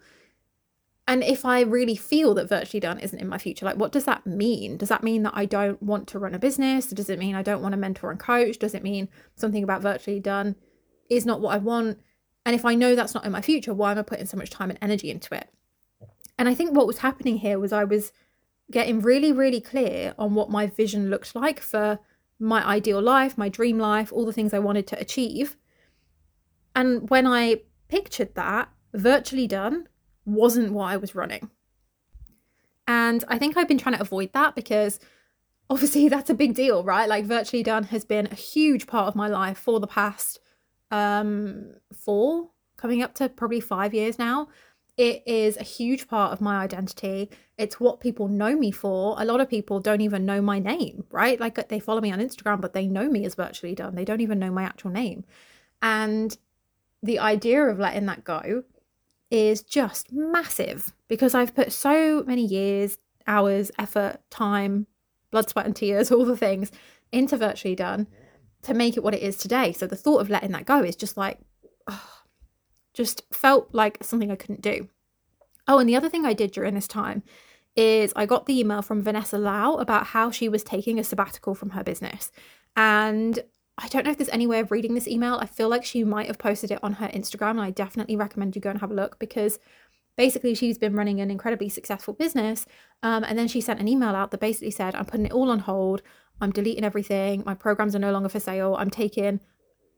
And 1.06 1.22
if 1.22 1.44
I 1.44 1.60
really 1.60 1.94
feel 1.94 2.34
that 2.34 2.48
virtually 2.48 2.80
done 2.80 2.98
isn't 2.98 3.18
in 3.18 3.28
my 3.28 3.38
future, 3.38 3.66
like 3.66 3.76
what 3.76 3.92
does 3.92 4.06
that 4.06 4.26
mean? 4.26 4.78
Does 4.78 4.88
that 4.88 5.04
mean 5.04 5.22
that 5.24 5.34
I 5.36 5.44
don't 5.44 5.80
want 5.82 6.08
to 6.08 6.18
run 6.18 6.34
a 6.34 6.38
business? 6.38 6.86
Does 6.86 7.10
it 7.10 7.18
mean 7.18 7.36
I 7.36 7.42
don't 7.42 7.62
want 7.62 7.74
to 7.74 7.76
mentor 7.76 8.10
and 8.10 8.18
coach? 8.18 8.58
Does 8.58 8.74
it 8.74 8.82
mean 8.82 9.08
something 9.36 9.62
about 9.62 9.82
virtually 9.82 10.18
done 10.18 10.56
is 11.08 11.26
not 11.26 11.40
what 11.40 11.54
I 11.54 11.58
want? 11.58 12.00
And 12.44 12.54
if 12.54 12.64
I 12.64 12.74
know 12.74 12.94
that's 12.94 13.14
not 13.14 13.24
in 13.24 13.32
my 13.32 13.42
future, 13.42 13.74
why 13.74 13.92
am 13.92 13.98
I 13.98 14.02
putting 14.02 14.26
so 14.26 14.36
much 14.36 14.50
time 14.50 14.70
and 14.70 14.78
energy 14.80 15.10
into 15.10 15.34
it? 15.34 15.48
And 16.38 16.48
I 16.48 16.54
think 16.54 16.76
what 16.76 16.86
was 16.86 16.98
happening 16.98 17.38
here 17.38 17.58
was 17.58 17.72
I 17.72 17.84
was 17.84 18.12
getting 18.70 19.00
really, 19.00 19.32
really 19.32 19.60
clear 19.60 20.14
on 20.18 20.34
what 20.34 20.50
my 20.50 20.66
vision 20.66 21.08
looked 21.08 21.34
like 21.34 21.60
for 21.60 21.98
my 22.38 22.66
ideal 22.66 23.00
life, 23.00 23.38
my 23.38 23.48
dream 23.48 23.78
life, 23.78 24.12
all 24.12 24.26
the 24.26 24.32
things 24.32 24.52
I 24.52 24.58
wanted 24.58 24.86
to 24.88 25.00
achieve. 25.00 25.56
And 26.74 27.08
when 27.08 27.26
I 27.26 27.62
pictured 27.88 28.34
that, 28.34 28.68
virtually 28.92 29.46
done 29.46 29.88
wasn't 30.24 30.72
what 30.72 30.90
I 30.90 30.96
was 30.96 31.14
running. 31.14 31.50
And 32.86 33.24
I 33.28 33.38
think 33.38 33.56
I've 33.56 33.68
been 33.68 33.78
trying 33.78 33.96
to 33.96 34.02
avoid 34.02 34.32
that 34.32 34.54
because 34.54 35.00
obviously 35.70 36.08
that's 36.10 36.30
a 36.30 36.34
big 36.34 36.54
deal, 36.54 36.84
right? 36.84 37.08
Like 37.08 37.24
virtually 37.24 37.62
done 37.62 37.84
has 37.84 38.04
been 38.04 38.26
a 38.26 38.34
huge 38.34 38.86
part 38.86 39.08
of 39.08 39.14
my 39.14 39.28
life 39.28 39.58
for 39.58 39.80
the 39.80 39.86
past 39.86 40.40
um 40.92 41.72
4 42.04 42.48
coming 42.76 43.02
up 43.02 43.12
to 43.12 43.28
probably 43.28 43.58
5 43.58 43.92
years 43.92 44.20
now 44.20 44.46
it 44.96 45.22
is 45.26 45.56
a 45.56 45.62
huge 45.62 46.08
part 46.08 46.32
of 46.32 46.40
my 46.40 46.62
identity. 46.62 47.30
It's 47.58 47.78
what 47.78 48.00
people 48.00 48.28
know 48.28 48.56
me 48.56 48.70
for. 48.70 49.14
A 49.18 49.24
lot 49.24 49.40
of 49.40 49.48
people 49.48 49.78
don't 49.78 50.00
even 50.00 50.24
know 50.24 50.40
my 50.40 50.58
name, 50.58 51.04
right? 51.10 51.38
Like 51.38 51.68
they 51.68 51.80
follow 51.80 52.00
me 52.00 52.12
on 52.12 52.18
Instagram, 52.18 52.60
but 52.60 52.72
they 52.72 52.86
know 52.86 53.08
me 53.10 53.24
as 53.26 53.34
virtually 53.34 53.74
done. 53.74 53.94
They 53.94 54.04
don't 54.04 54.22
even 54.22 54.38
know 54.38 54.50
my 54.50 54.62
actual 54.62 54.90
name. 54.90 55.24
And 55.82 56.36
the 57.02 57.18
idea 57.18 57.64
of 57.64 57.78
letting 57.78 58.06
that 58.06 58.24
go 58.24 58.64
is 59.30 59.62
just 59.62 60.12
massive 60.12 60.94
because 61.08 61.34
I've 61.34 61.54
put 61.54 61.72
so 61.72 62.22
many 62.24 62.44
years, 62.44 62.98
hours, 63.26 63.70
effort, 63.78 64.20
time, 64.30 64.86
blood, 65.30 65.50
sweat, 65.50 65.66
and 65.66 65.76
tears, 65.76 66.10
all 66.12 66.24
the 66.24 66.36
things 66.36 66.70
into 67.12 67.36
virtually 67.36 67.74
done 67.74 68.06
to 68.62 68.72
make 68.72 68.96
it 68.96 69.02
what 69.04 69.14
it 69.14 69.22
is 69.22 69.36
today. 69.36 69.72
So 69.72 69.86
the 69.86 69.96
thought 69.96 70.20
of 70.20 70.30
letting 70.30 70.52
that 70.52 70.64
go 70.64 70.82
is 70.82 70.96
just 70.96 71.16
like, 71.16 71.38
oh, 71.86 72.15
just 72.96 73.22
felt 73.30 73.68
like 73.72 73.98
something 74.02 74.30
I 74.30 74.36
couldn't 74.36 74.62
do. 74.62 74.88
Oh, 75.68 75.78
and 75.78 75.88
the 75.88 75.96
other 75.96 76.08
thing 76.08 76.24
I 76.24 76.32
did 76.32 76.50
during 76.50 76.74
this 76.74 76.88
time 76.88 77.22
is 77.76 78.12
I 78.16 78.24
got 78.24 78.46
the 78.46 78.58
email 78.58 78.80
from 78.80 79.02
Vanessa 79.02 79.36
Lau 79.36 79.74
about 79.74 80.08
how 80.08 80.30
she 80.30 80.48
was 80.48 80.62
taking 80.62 80.98
a 80.98 81.04
sabbatical 81.04 81.54
from 81.54 81.70
her 81.70 81.84
business. 81.84 82.32
And 82.74 83.38
I 83.76 83.88
don't 83.88 84.04
know 84.04 84.10
if 84.10 84.16
there's 84.16 84.30
any 84.30 84.46
way 84.46 84.60
of 84.60 84.70
reading 84.70 84.94
this 84.94 85.06
email. 85.06 85.34
I 85.34 85.46
feel 85.46 85.68
like 85.68 85.84
she 85.84 86.02
might 86.02 86.28
have 86.28 86.38
posted 86.38 86.70
it 86.70 86.78
on 86.82 86.94
her 86.94 87.08
Instagram, 87.08 87.50
and 87.50 87.60
I 87.60 87.70
definitely 87.70 88.16
recommend 88.16 88.56
you 88.56 88.62
go 88.62 88.70
and 88.70 88.80
have 88.80 88.90
a 88.90 88.94
look 88.94 89.18
because 89.18 89.58
basically 90.16 90.54
she's 90.54 90.78
been 90.78 90.94
running 90.94 91.20
an 91.20 91.30
incredibly 91.30 91.68
successful 91.68 92.14
business. 92.14 92.64
Um, 93.02 93.22
and 93.24 93.38
then 93.38 93.48
she 93.48 93.60
sent 93.60 93.80
an 93.80 93.88
email 93.88 94.14
out 94.14 94.30
that 94.30 94.40
basically 94.40 94.70
said, 94.70 94.94
I'm 94.94 95.04
putting 95.04 95.26
it 95.26 95.32
all 95.32 95.50
on 95.50 95.58
hold. 95.58 96.00
I'm 96.40 96.52
deleting 96.52 96.84
everything. 96.84 97.42
My 97.44 97.54
programs 97.54 97.94
are 97.94 97.98
no 97.98 98.12
longer 98.12 98.30
for 98.30 98.40
sale. 98.40 98.76
I'm 98.78 98.90
taking 98.90 99.40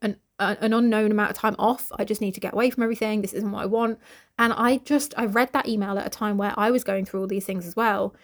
an 0.02 0.16
an 0.38 0.72
unknown 0.72 1.10
amount 1.10 1.30
of 1.30 1.36
time 1.36 1.56
off. 1.58 1.90
I 1.96 2.04
just 2.04 2.20
need 2.20 2.34
to 2.34 2.40
get 2.40 2.52
away 2.52 2.70
from 2.70 2.84
everything. 2.84 3.22
This 3.22 3.32
isn't 3.32 3.50
what 3.50 3.62
I 3.62 3.66
want. 3.66 3.98
And 4.38 4.52
I 4.52 4.78
just, 4.78 5.12
I 5.16 5.26
read 5.26 5.52
that 5.52 5.66
email 5.68 5.98
at 5.98 6.06
a 6.06 6.10
time 6.10 6.38
where 6.38 6.54
I 6.56 6.70
was 6.70 6.84
going 6.84 7.04
through 7.04 7.22
all 7.22 7.26
these 7.26 7.44
things 7.44 7.66
as 7.66 7.74
well. 7.74 8.14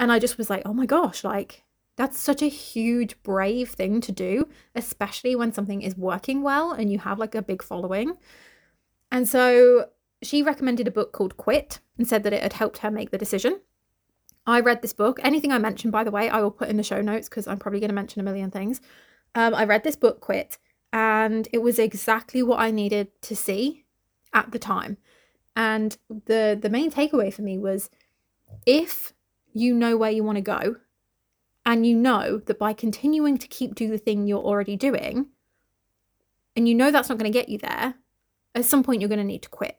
And 0.00 0.10
I 0.10 0.18
just 0.18 0.38
was 0.38 0.48
like, 0.48 0.62
oh 0.64 0.72
my 0.72 0.86
gosh, 0.86 1.22
like, 1.22 1.64
That's 1.96 2.18
such 2.18 2.42
a 2.42 2.46
huge, 2.46 3.22
brave 3.22 3.70
thing 3.70 4.00
to 4.00 4.10
do, 4.12 4.48
especially 4.74 5.36
when 5.36 5.52
something 5.52 5.82
is 5.82 5.96
working 5.96 6.42
well 6.42 6.72
and 6.72 6.90
you 6.90 6.98
have 6.98 7.18
like 7.18 7.34
a 7.34 7.42
big 7.42 7.62
following. 7.62 8.16
And 9.12 9.28
so 9.28 9.90
she 10.22 10.42
recommended 10.42 10.88
a 10.88 10.92
book 10.92 11.12
called 11.12 11.36
Quit 11.36 11.78
and 11.96 12.08
said 12.08 12.24
that 12.24 12.32
it 12.32 12.42
had 12.42 12.54
helped 12.54 12.78
her 12.78 12.90
make 12.90 13.10
the 13.10 13.18
decision. 13.18 13.60
I 14.46 14.60
read 14.60 14.82
this 14.82 14.92
book. 14.92 15.20
Anything 15.22 15.52
I 15.52 15.58
mention, 15.58 15.90
by 15.90 16.02
the 16.02 16.10
way, 16.10 16.28
I 16.28 16.40
will 16.40 16.50
put 16.50 16.68
in 16.68 16.76
the 16.76 16.82
show 16.82 17.00
notes 17.00 17.28
because 17.28 17.46
I'm 17.46 17.58
probably 17.58 17.80
going 17.80 17.90
to 17.90 17.94
mention 17.94 18.20
a 18.20 18.24
million 18.24 18.50
things. 18.50 18.80
Um, 19.36 19.54
I 19.54 19.64
read 19.64 19.84
this 19.84 19.96
book, 19.96 20.20
Quit, 20.20 20.58
and 20.94 21.48
it 21.52 21.58
was 21.58 21.80
exactly 21.80 22.40
what 22.40 22.60
I 22.60 22.70
needed 22.70 23.08
to 23.22 23.34
see 23.34 23.84
at 24.32 24.52
the 24.52 24.60
time. 24.60 24.96
And 25.56 25.98
the 26.08 26.56
the 26.60 26.70
main 26.70 26.90
takeaway 26.90 27.34
for 27.34 27.42
me 27.42 27.58
was 27.58 27.90
if 28.64 29.12
you 29.52 29.74
know 29.74 29.96
where 29.96 30.12
you 30.12 30.22
want 30.22 30.36
to 30.36 30.42
go 30.42 30.76
and 31.66 31.84
you 31.84 31.96
know 31.96 32.38
that 32.46 32.60
by 32.60 32.72
continuing 32.72 33.38
to 33.38 33.48
keep 33.48 33.74
do 33.74 33.88
the 33.88 33.98
thing 33.98 34.26
you're 34.26 34.38
already 34.38 34.76
doing 34.76 35.26
and 36.54 36.68
you 36.68 36.74
know 36.76 36.92
that's 36.92 37.08
not 37.08 37.18
going 37.18 37.30
to 37.30 37.38
get 37.38 37.48
you 37.48 37.58
there, 37.58 37.94
at 38.54 38.64
some 38.64 38.84
point 38.84 39.00
you're 39.00 39.08
going 39.08 39.18
to 39.18 39.24
need 39.24 39.42
to 39.42 39.48
quit. 39.48 39.76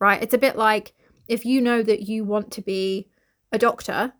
Right? 0.00 0.20
It's 0.20 0.34
a 0.34 0.38
bit 0.38 0.56
like 0.56 0.94
if 1.28 1.44
you 1.46 1.60
know 1.60 1.80
that 1.84 2.08
you 2.08 2.24
want 2.24 2.50
to 2.52 2.60
be 2.60 3.08
a 3.52 3.58
doctor, 3.58 4.12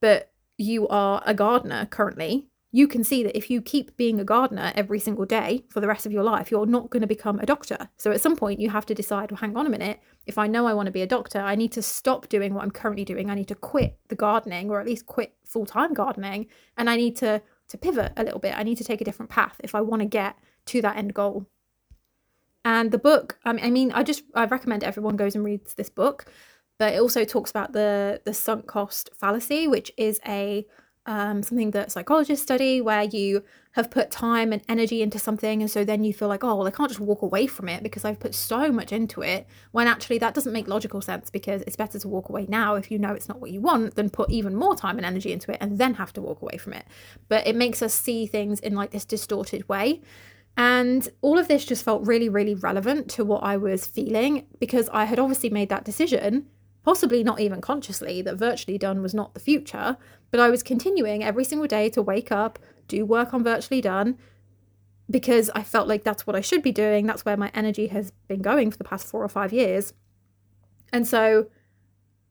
but 0.00 0.32
you 0.58 0.88
are 0.88 1.22
a 1.24 1.34
gardener 1.34 1.86
currently, 1.86 2.48
you 2.74 2.88
can 2.88 3.04
see 3.04 3.22
that 3.22 3.36
if 3.36 3.50
you 3.50 3.60
keep 3.60 3.94
being 3.98 4.18
a 4.18 4.24
gardener 4.24 4.72
every 4.74 4.98
single 4.98 5.26
day 5.26 5.62
for 5.68 5.80
the 5.80 5.86
rest 5.86 6.06
of 6.06 6.12
your 6.12 6.22
life, 6.22 6.50
you're 6.50 6.64
not 6.64 6.88
going 6.88 7.02
to 7.02 7.06
become 7.06 7.38
a 7.38 7.46
doctor. 7.46 7.90
So 7.98 8.10
at 8.10 8.22
some 8.22 8.34
point, 8.34 8.60
you 8.60 8.70
have 8.70 8.86
to 8.86 8.94
decide 8.94 9.30
well, 9.30 9.38
hang 9.38 9.54
on 9.56 9.66
a 9.66 9.70
minute, 9.70 10.00
if 10.26 10.38
I 10.38 10.46
know 10.46 10.66
I 10.66 10.72
want 10.72 10.86
to 10.86 10.92
be 10.92 11.02
a 11.02 11.06
doctor, 11.06 11.38
I 11.38 11.54
need 11.54 11.70
to 11.72 11.82
stop 11.82 12.30
doing 12.30 12.54
what 12.54 12.64
I'm 12.64 12.70
currently 12.70 13.04
doing. 13.04 13.28
I 13.28 13.34
need 13.34 13.48
to 13.48 13.54
quit 13.54 13.98
the 14.08 14.14
gardening 14.14 14.70
or 14.70 14.80
at 14.80 14.86
least 14.86 15.04
quit 15.04 15.34
full 15.44 15.66
time 15.66 15.92
gardening. 15.92 16.46
And 16.78 16.88
I 16.88 16.96
need 16.96 17.14
to, 17.16 17.42
to 17.68 17.78
pivot 17.78 18.14
a 18.16 18.24
little 18.24 18.40
bit. 18.40 18.56
I 18.56 18.62
need 18.62 18.78
to 18.78 18.84
take 18.84 19.02
a 19.02 19.04
different 19.04 19.30
path 19.30 19.60
if 19.62 19.74
I 19.74 19.82
want 19.82 20.00
to 20.00 20.08
get 20.08 20.36
to 20.66 20.80
that 20.80 20.96
end 20.96 21.12
goal. 21.12 21.46
And 22.64 22.90
the 22.90 22.98
book, 22.98 23.38
I 23.44 23.52
mean, 23.52 23.92
I 23.92 24.02
just 24.02 24.22
I 24.34 24.46
recommend 24.46 24.82
everyone 24.82 25.16
goes 25.16 25.34
and 25.34 25.44
reads 25.44 25.74
this 25.74 25.90
book 25.90 26.26
but 26.78 26.94
it 26.94 27.00
also 27.00 27.24
talks 27.24 27.50
about 27.50 27.72
the 27.72 28.20
the 28.24 28.34
sunk 28.34 28.66
cost 28.66 29.10
fallacy, 29.14 29.68
which 29.68 29.92
is 29.96 30.20
a 30.26 30.66
um, 31.06 31.42
something 31.42 31.72
that 31.72 31.90
psychologists 31.90 32.44
study 32.44 32.80
where 32.80 33.02
you 33.02 33.42
have 33.72 33.90
put 33.90 34.10
time 34.10 34.52
and 34.52 34.62
energy 34.68 35.02
into 35.02 35.18
something 35.18 35.60
and 35.60 35.70
so 35.70 35.84
then 35.84 36.04
you 36.04 36.12
feel 36.12 36.28
like 36.28 36.44
oh 36.44 36.54
well 36.54 36.66
i 36.66 36.70
can't 36.70 36.90
just 36.90 37.00
walk 37.00 37.22
away 37.22 37.46
from 37.46 37.68
it 37.68 37.82
because 37.82 38.04
i've 38.04 38.20
put 38.20 38.34
so 38.34 38.70
much 38.70 38.92
into 38.92 39.22
it 39.22 39.46
when 39.72 39.88
actually 39.88 40.18
that 40.18 40.34
doesn't 40.34 40.52
make 40.52 40.68
logical 40.68 41.00
sense 41.00 41.30
because 41.30 41.62
it's 41.62 41.74
better 41.74 41.98
to 41.98 42.06
walk 42.06 42.28
away 42.28 42.46
now 42.48 42.74
if 42.76 42.90
you 42.90 42.98
know 42.98 43.12
it's 43.12 43.28
not 43.28 43.40
what 43.40 43.50
you 43.50 43.60
want 43.60 43.94
than 43.96 44.10
put 44.10 44.30
even 44.30 44.54
more 44.54 44.76
time 44.76 44.96
and 44.96 45.06
energy 45.06 45.32
into 45.32 45.50
it 45.50 45.58
and 45.60 45.78
then 45.78 45.94
have 45.94 46.12
to 46.12 46.20
walk 46.20 46.40
away 46.42 46.56
from 46.56 46.72
it. 46.74 46.86
But 47.28 47.46
it 47.46 47.56
makes 47.56 47.82
us 47.82 47.94
see 47.94 48.26
things 48.26 48.60
in 48.60 48.74
like 48.74 48.90
this 48.90 49.04
distorted 49.04 49.68
way. 49.68 50.02
And 50.56 51.08
all 51.22 51.38
of 51.38 51.48
this 51.48 51.64
just 51.64 51.84
felt 51.84 52.06
really 52.06 52.28
really 52.28 52.54
relevant 52.54 53.08
to 53.12 53.24
what 53.24 53.42
i 53.42 53.56
was 53.56 53.86
feeling 53.86 54.46
because 54.60 54.88
i 54.92 55.06
had 55.06 55.18
obviously 55.18 55.48
made 55.48 55.70
that 55.70 55.84
decision 55.84 56.46
possibly 56.84 57.22
not 57.22 57.40
even 57.40 57.60
consciously, 57.60 58.22
that 58.22 58.36
virtually 58.36 58.78
done 58.78 59.02
was 59.02 59.14
not 59.14 59.34
the 59.34 59.40
future, 59.40 59.96
but 60.32 60.40
I 60.40 60.50
was 60.50 60.64
continuing 60.64 61.22
every 61.22 61.44
single 61.44 61.68
day 61.68 61.88
to 61.90 62.02
wake 62.02 62.32
up, 62.32 62.58
do 62.88 63.06
work 63.06 63.32
on 63.32 63.44
virtually 63.44 63.80
done, 63.80 64.18
because 65.08 65.50
I 65.54 65.62
felt 65.62 65.86
like 65.86 66.02
that's 66.02 66.26
what 66.26 66.34
I 66.34 66.40
should 66.40 66.62
be 66.62 66.72
doing. 66.72 67.06
That's 67.06 67.24
where 67.24 67.36
my 67.36 67.52
energy 67.54 67.88
has 67.88 68.12
been 68.26 68.42
going 68.42 68.70
for 68.70 68.78
the 68.78 68.84
past 68.84 69.06
four 69.06 69.22
or 69.22 69.28
five 69.28 69.52
years. 69.52 69.92
And 70.92 71.06
so 71.06 71.46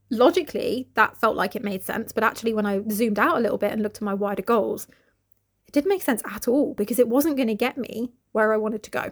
logically, 0.09 0.89
that 0.95 1.15
felt 1.15 1.35
like 1.35 1.55
it 1.55 1.63
made 1.63 1.83
sense. 1.83 2.11
But 2.11 2.23
actually, 2.23 2.53
when 2.53 2.65
I 2.65 2.81
zoomed 2.89 3.19
out 3.19 3.37
a 3.37 3.39
little 3.39 3.59
bit 3.59 3.71
and 3.71 3.83
looked 3.83 3.97
at 3.97 4.01
my 4.01 4.15
wider 4.15 4.41
goals, 4.41 4.87
it 5.67 5.71
didn't 5.71 5.89
make 5.89 6.01
sense 6.01 6.23
at 6.25 6.47
all 6.47 6.73
because 6.73 6.99
it 6.99 7.07
wasn't 7.07 7.37
going 7.37 7.47
to 7.47 7.55
get 7.55 7.77
me 7.77 8.13
where 8.31 8.51
I 8.51 8.57
wanted 8.57 8.81
to 8.83 8.91
go. 8.91 9.11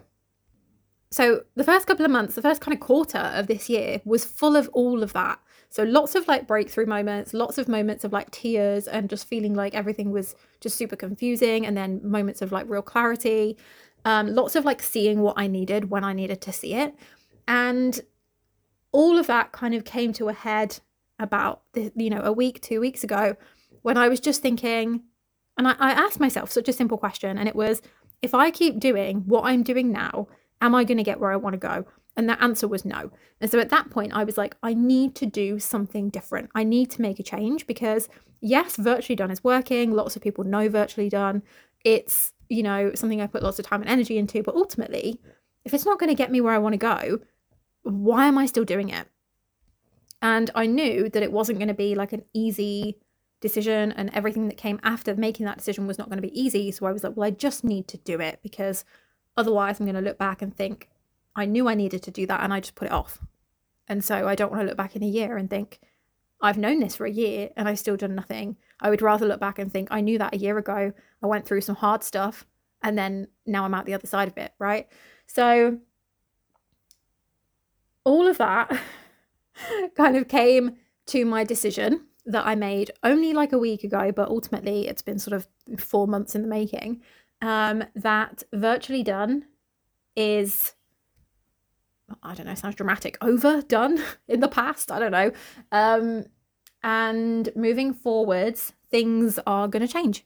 So 1.12 1.44
the 1.54 1.64
first 1.64 1.86
couple 1.86 2.04
of 2.04 2.10
months, 2.10 2.34
the 2.34 2.42
first 2.42 2.60
kind 2.60 2.74
of 2.74 2.80
quarter 2.80 3.18
of 3.18 3.46
this 3.46 3.68
year 3.68 4.00
was 4.04 4.24
full 4.24 4.56
of 4.56 4.68
all 4.72 5.02
of 5.02 5.12
that. 5.12 5.38
So 5.70 5.84
lots 5.84 6.14
of 6.14 6.26
like 6.26 6.46
breakthrough 6.46 6.86
moments, 6.86 7.32
lots 7.32 7.56
of 7.56 7.68
moments 7.68 8.04
of 8.04 8.12
like 8.12 8.30
tears 8.30 8.88
and 8.88 9.08
just 9.08 9.26
feeling 9.26 9.54
like 9.54 9.74
everything 9.74 10.10
was 10.10 10.34
just 10.60 10.76
super 10.76 10.96
confusing, 10.96 11.64
and 11.64 11.76
then 11.76 12.00
moments 12.02 12.42
of 12.42 12.52
like 12.52 12.68
real 12.68 12.82
clarity. 12.82 13.56
Um, 14.04 14.34
lots 14.34 14.56
of 14.56 14.64
like 14.64 14.82
seeing 14.82 15.20
what 15.20 15.34
I 15.36 15.46
needed 15.46 15.90
when 15.90 16.04
I 16.04 16.12
needed 16.12 16.40
to 16.42 16.52
see 16.52 16.74
it, 16.74 16.94
and 17.46 18.00
all 18.92 19.18
of 19.18 19.26
that 19.28 19.52
kind 19.52 19.74
of 19.74 19.84
came 19.84 20.12
to 20.14 20.28
a 20.28 20.32
head 20.32 20.80
about 21.18 21.62
the, 21.74 21.92
you 21.94 22.10
know 22.10 22.22
a 22.22 22.32
week, 22.32 22.60
two 22.60 22.80
weeks 22.80 23.04
ago, 23.04 23.36
when 23.82 23.96
I 23.96 24.08
was 24.08 24.20
just 24.20 24.42
thinking, 24.42 25.02
and 25.56 25.68
I, 25.68 25.76
I 25.78 25.90
asked 25.92 26.18
myself 26.18 26.50
such 26.50 26.68
a 26.68 26.72
simple 26.72 26.98
question, 26.98 27.38
and 27.38 27.48
it 27.48 27.54
was, 27.54 27.80
if 28.22 28.34
I 28.34 28.50
keep 28.50 28.80
doing 28.80 29.18
what 29.26 29.44
I'm 29.44 29.62
doing 29.62 29.92
now 29.92 30.26
Am 30.60 30.74
I 30.74 30.84
going 30.84 30.98
to 30.98 31.04
get 31.04 31.20
where 31.20 31.32
I 31.32 31.36
want 31.36 31.54
to 31.54 31.58
go? 31.58 31.86
And 32.16 32.28
that 32.28 32.42
answer 32.42 32.66
was 32.66 32.84
no. 32.84 33.10
And 33.40 33.50
so 33.50 33.58
at 33.58 33.70
that 33.70 33.90
point, 33.90 34.12
I 34.12 34.24
was 34.24 34.36
like, 34.36 34.56
I 34.62 34.74
need 34.74 35.14
to 35.16 35.26
do 35.26 35.58
something 35.58 36.10
different. 36.10 36.50
I 36.54 36.64
need 36.64 36.90
to 36.92 37.02
make 37.02 37.18
a 37.18 37.22
change 37.22 37.66
because, 37.66 38.08
yes, 38.40 38.76
virtually 38.76 39.16
done 39.16 39.30
is 39.30 39.44
working. 39.44 39.92
Lots 39.92 40.16
of 40.16 40.22
people 40.22 40.44
know 40.44 40.68
virtually 40.68 41.08
done. 41.08 41.42
It's, 41.84 42.32
you 42.48 42.62
know, 42.62 42.92
something 42.94 43.20
I 43.20 43.26
put 43.26 43.42
lots 43.42 43.58
of 43.58 43.66
time 43.66 43.80
and 43.80 43.90
energy 43.90 44.18
into. 44.18 44.42
But 44.42 44.56
ultimately, 44.56 45.20
if 45.64 45.72
it's 45.72 45.86
not 45.86 45.98
going 45.98 46.10
to 46.10 46.16
get 46.16 46.30
me 46.30 46.40
where 46.40 46.52
I 46.52 46.58
want 46.58 46.74
to 46.74 46.78
go, 46.78 47.20
why 47.82 48.26
am 48.26 48.36
I 48.36 48.46
still 48.46 48.64
doing 48.64 48.90
it? 48.90 49.06
And 50.20 50.50
I 50.54 50.66
knew 50.66 51.08
that 51.08 51.22
it 51.22 51.32
wasn't 51.32 51.58
going 51.58 51.68
to 51.68 51.74
be 51.74 51.94
like 51.94 52.12
an 52.12 52.24
easy 52.34 52.98
decision, 53.40 53.90
and 53.92 54.10
everything 54.12 54.48
that 54.48 54.58
came 54.58 54.78
after 54.82 55.16
making 55.16 55.46
that 55.46 55.56
decision 55.56 55.86
was 55.86 55.96
not 55.96 56.10
going 56.10 56.20
to 56.20 56.28
be 56.28 56.38
easy. 56.38 56.70
So 56.70 56.84
I 56.84 56.92
was 56.92 57.02
like, 57.02 57.16
well, 57.16 57.26
I 57.26 57.30
just 57.30 57.64
need 57.64 57.88
to 57.88 57.96
do 57.96 58.20
it 58.20 58.40
because 58.42 58.84
Otherwise, 59.36 59.80
I'm 59.80 59.86
going 59.86 59.96
to 59.96 60.02
look 60.02 60.18
back 60.18 60.42
and 60.42 60.54
think, 60.54 60.88
I 61.40 61.46
knew 61.46 61.68
I 61.68 61.74
needed 61.74 62.02
to 62.04 62.10
do 62.10 62.26
that 62.26 62.42
and 62.42 62.52
I 62.52 62.60
just 62.60 62.74
put 62.74 62.86
it 62.86 62.92
off. 62.92 63.18
And 63.88 64.04
so 64.04 64.28
I 64.28 64.34
don't 64.34 64.50
want 64.50 64.62
to 64.62 64.66
look 64.68 64.76
back 64.76 64.94
in 64.94 65.02
a 65.02 65.06
year 65.06 65.36
and 65.36 65.48
think, 65.48 65.80
I've 66.42 66.58
known 66.58 66.80
this 66.80 66.96
for 66.96 67.06
a 67.06 67.10
year 67.10 67.50
and 67.56 67.68
I've 67.68 67.78
still 67.78 67.96
done 67.96 68.14
nothing. 68.14 68.56
I 68.80 68.88
would 68.88 69.02
rather 69.02 69.26
look 69.26 69.40
back 69.40 69.58
and 69.58 69.72
think, 69.72 69.88
I 69.90 70.00
knew 70.00 70.18
that 70.18 70.34
a 70.34 70.38
year 70.38 70.56
ago. 70.58 70.92
I 71.22 71.26
went 71.26 71.46
through 71.46 71.62
some 71.62 71.76
hard 71.76 72.02
stuff 72.02 72.46
and 72.82 72.96
then 72.96 73.28
now 73.46 73.64
I'm 73.64 73.74
out 73.74 73.86
the 73.86 73.94
other 73.94 74.06
side 74.06 74.28
of 74.28 74.38
it, 74.38 74.52
right? 74.58 74.86
So 75.26 75.78
all 78.04 78.26
of 78.26 78.38
that 78.38 78.70
kind 79.96 80.16
of 80.16 80.28
came 80.28 80.76
to 81.06 81.24
my 81.24 81.44
decision 81.44 82.06
that 82.26 82.46
I 82.46 82.54
made 82.54 82.90
only 83.02 83.32
like 83.32 83.52
a 83.52 83.58
week 83.58 83.82
ago, 83.82 84.12
but 84.12 84.28
ultimately 84.28 84.88
it's 84.88 85.02
been 85.02 85.18
sort 85.18 85.34
of 85.34 85.48
four 85.78 86.06
months 86.06 86.34
in 86.34 86.42
the 86.42 86.48
making 86.48 87.02
um, 87.42 87.84
that 87.94 88.42
virtually 88.52 89.02
done 89.02 89.46
is 90.16 90.74
I 92.22 92.34
don't 92.34 92.46
know, 92.46 92.54
sounds 92.54 92.74
dramatic, 92.74 93.16
overdone 93.20 94.02
in 94.28 94.40
the 94.40 94.48
past. 94.48 94.90
I 94.90 94.98
don't 94.98 95.12
know. 95.12 95.32
Um, 95.72 96.24
and 96.82 97.50
moving 97.54 97.92
forwards, 97.92 98.72
things 98.90 99.38
are 99.46 99.68
going 99.68 99.86
to 99.86 99.92
change. 99.92 100.24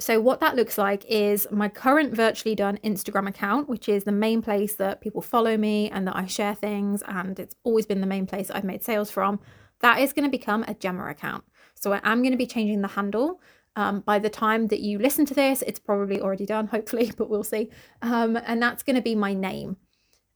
So, 0.00 0.20
what 0.20 0.38
that 0.40 0.54
looks 0.54 0.78
like 0.78 1.04
is 1.06 1.48
my 1.50 1.68
current 1.68 2.14
virtually 2.14 2.54
done 2.54 2.78
Instagram 2.84 3.28
account, 3.28 3.68
which 3.68 3.88
is 3.88 4.04
the 4.04 4.12
main 4.12 4.42
place 4.42 4.76
that 4.76 5.00
people 5.00 5.20
follow 5.20 5.56
me 5.56 5.90
and 5.90 6.06
that 6.06 6.14
I 6.14 6.26
share 6.26 6.54
things, 6.54 7.02
and 7.08 7.38
it's 7.38 7.56
always 7.64 7.84
been 7.84 8.00
the 8.00 8.06
main 8.06 8.24
place 8.24 8.48
I've 8.48 8.62
made 8.62 8.84
sales 8.84 9.10
from. 9.10 9.40
That 9.80 9.98
is 9.98 10.12
going 10.12 10.24
to 10.24 10.30
become 10.30 10.64
a 10.68 10.74
Gemma 10.74 11.08
account. 11.08 11.42
So, 11.74 11.92
I 11.92 12.00
am 12.04 12.22
going 12.22 12.30
to 12.30 12.38
be 12.38 12.46
changing 12.46 12.80
the 12.80 12.88
handle 12.88 13.40
um, 13.78 14.00
by 14.00 14.18
the 14.18 14.28
time 14.28 14.66
that 14.68 14.80
you 14.80 14.98
listen 14.98 15.24
to 15.26 15.34
this, 15.34 15.62
it's 15.62 15.78
probably 15.78 16.20
already 16.20 16.46
done, 16.46 16.66
hopefully, 16.66 17.12
but 17.16 17.30
we'll 17.30 17.44
see. 17.44 17.70
Um, 18.02 18.36
and 18.44 18.60
that's 18.60 18.82
going 18.82 18.96
to 18.96 19.02
be 19.02 19.14
my 19.14 19.34
name. 19.34 19.76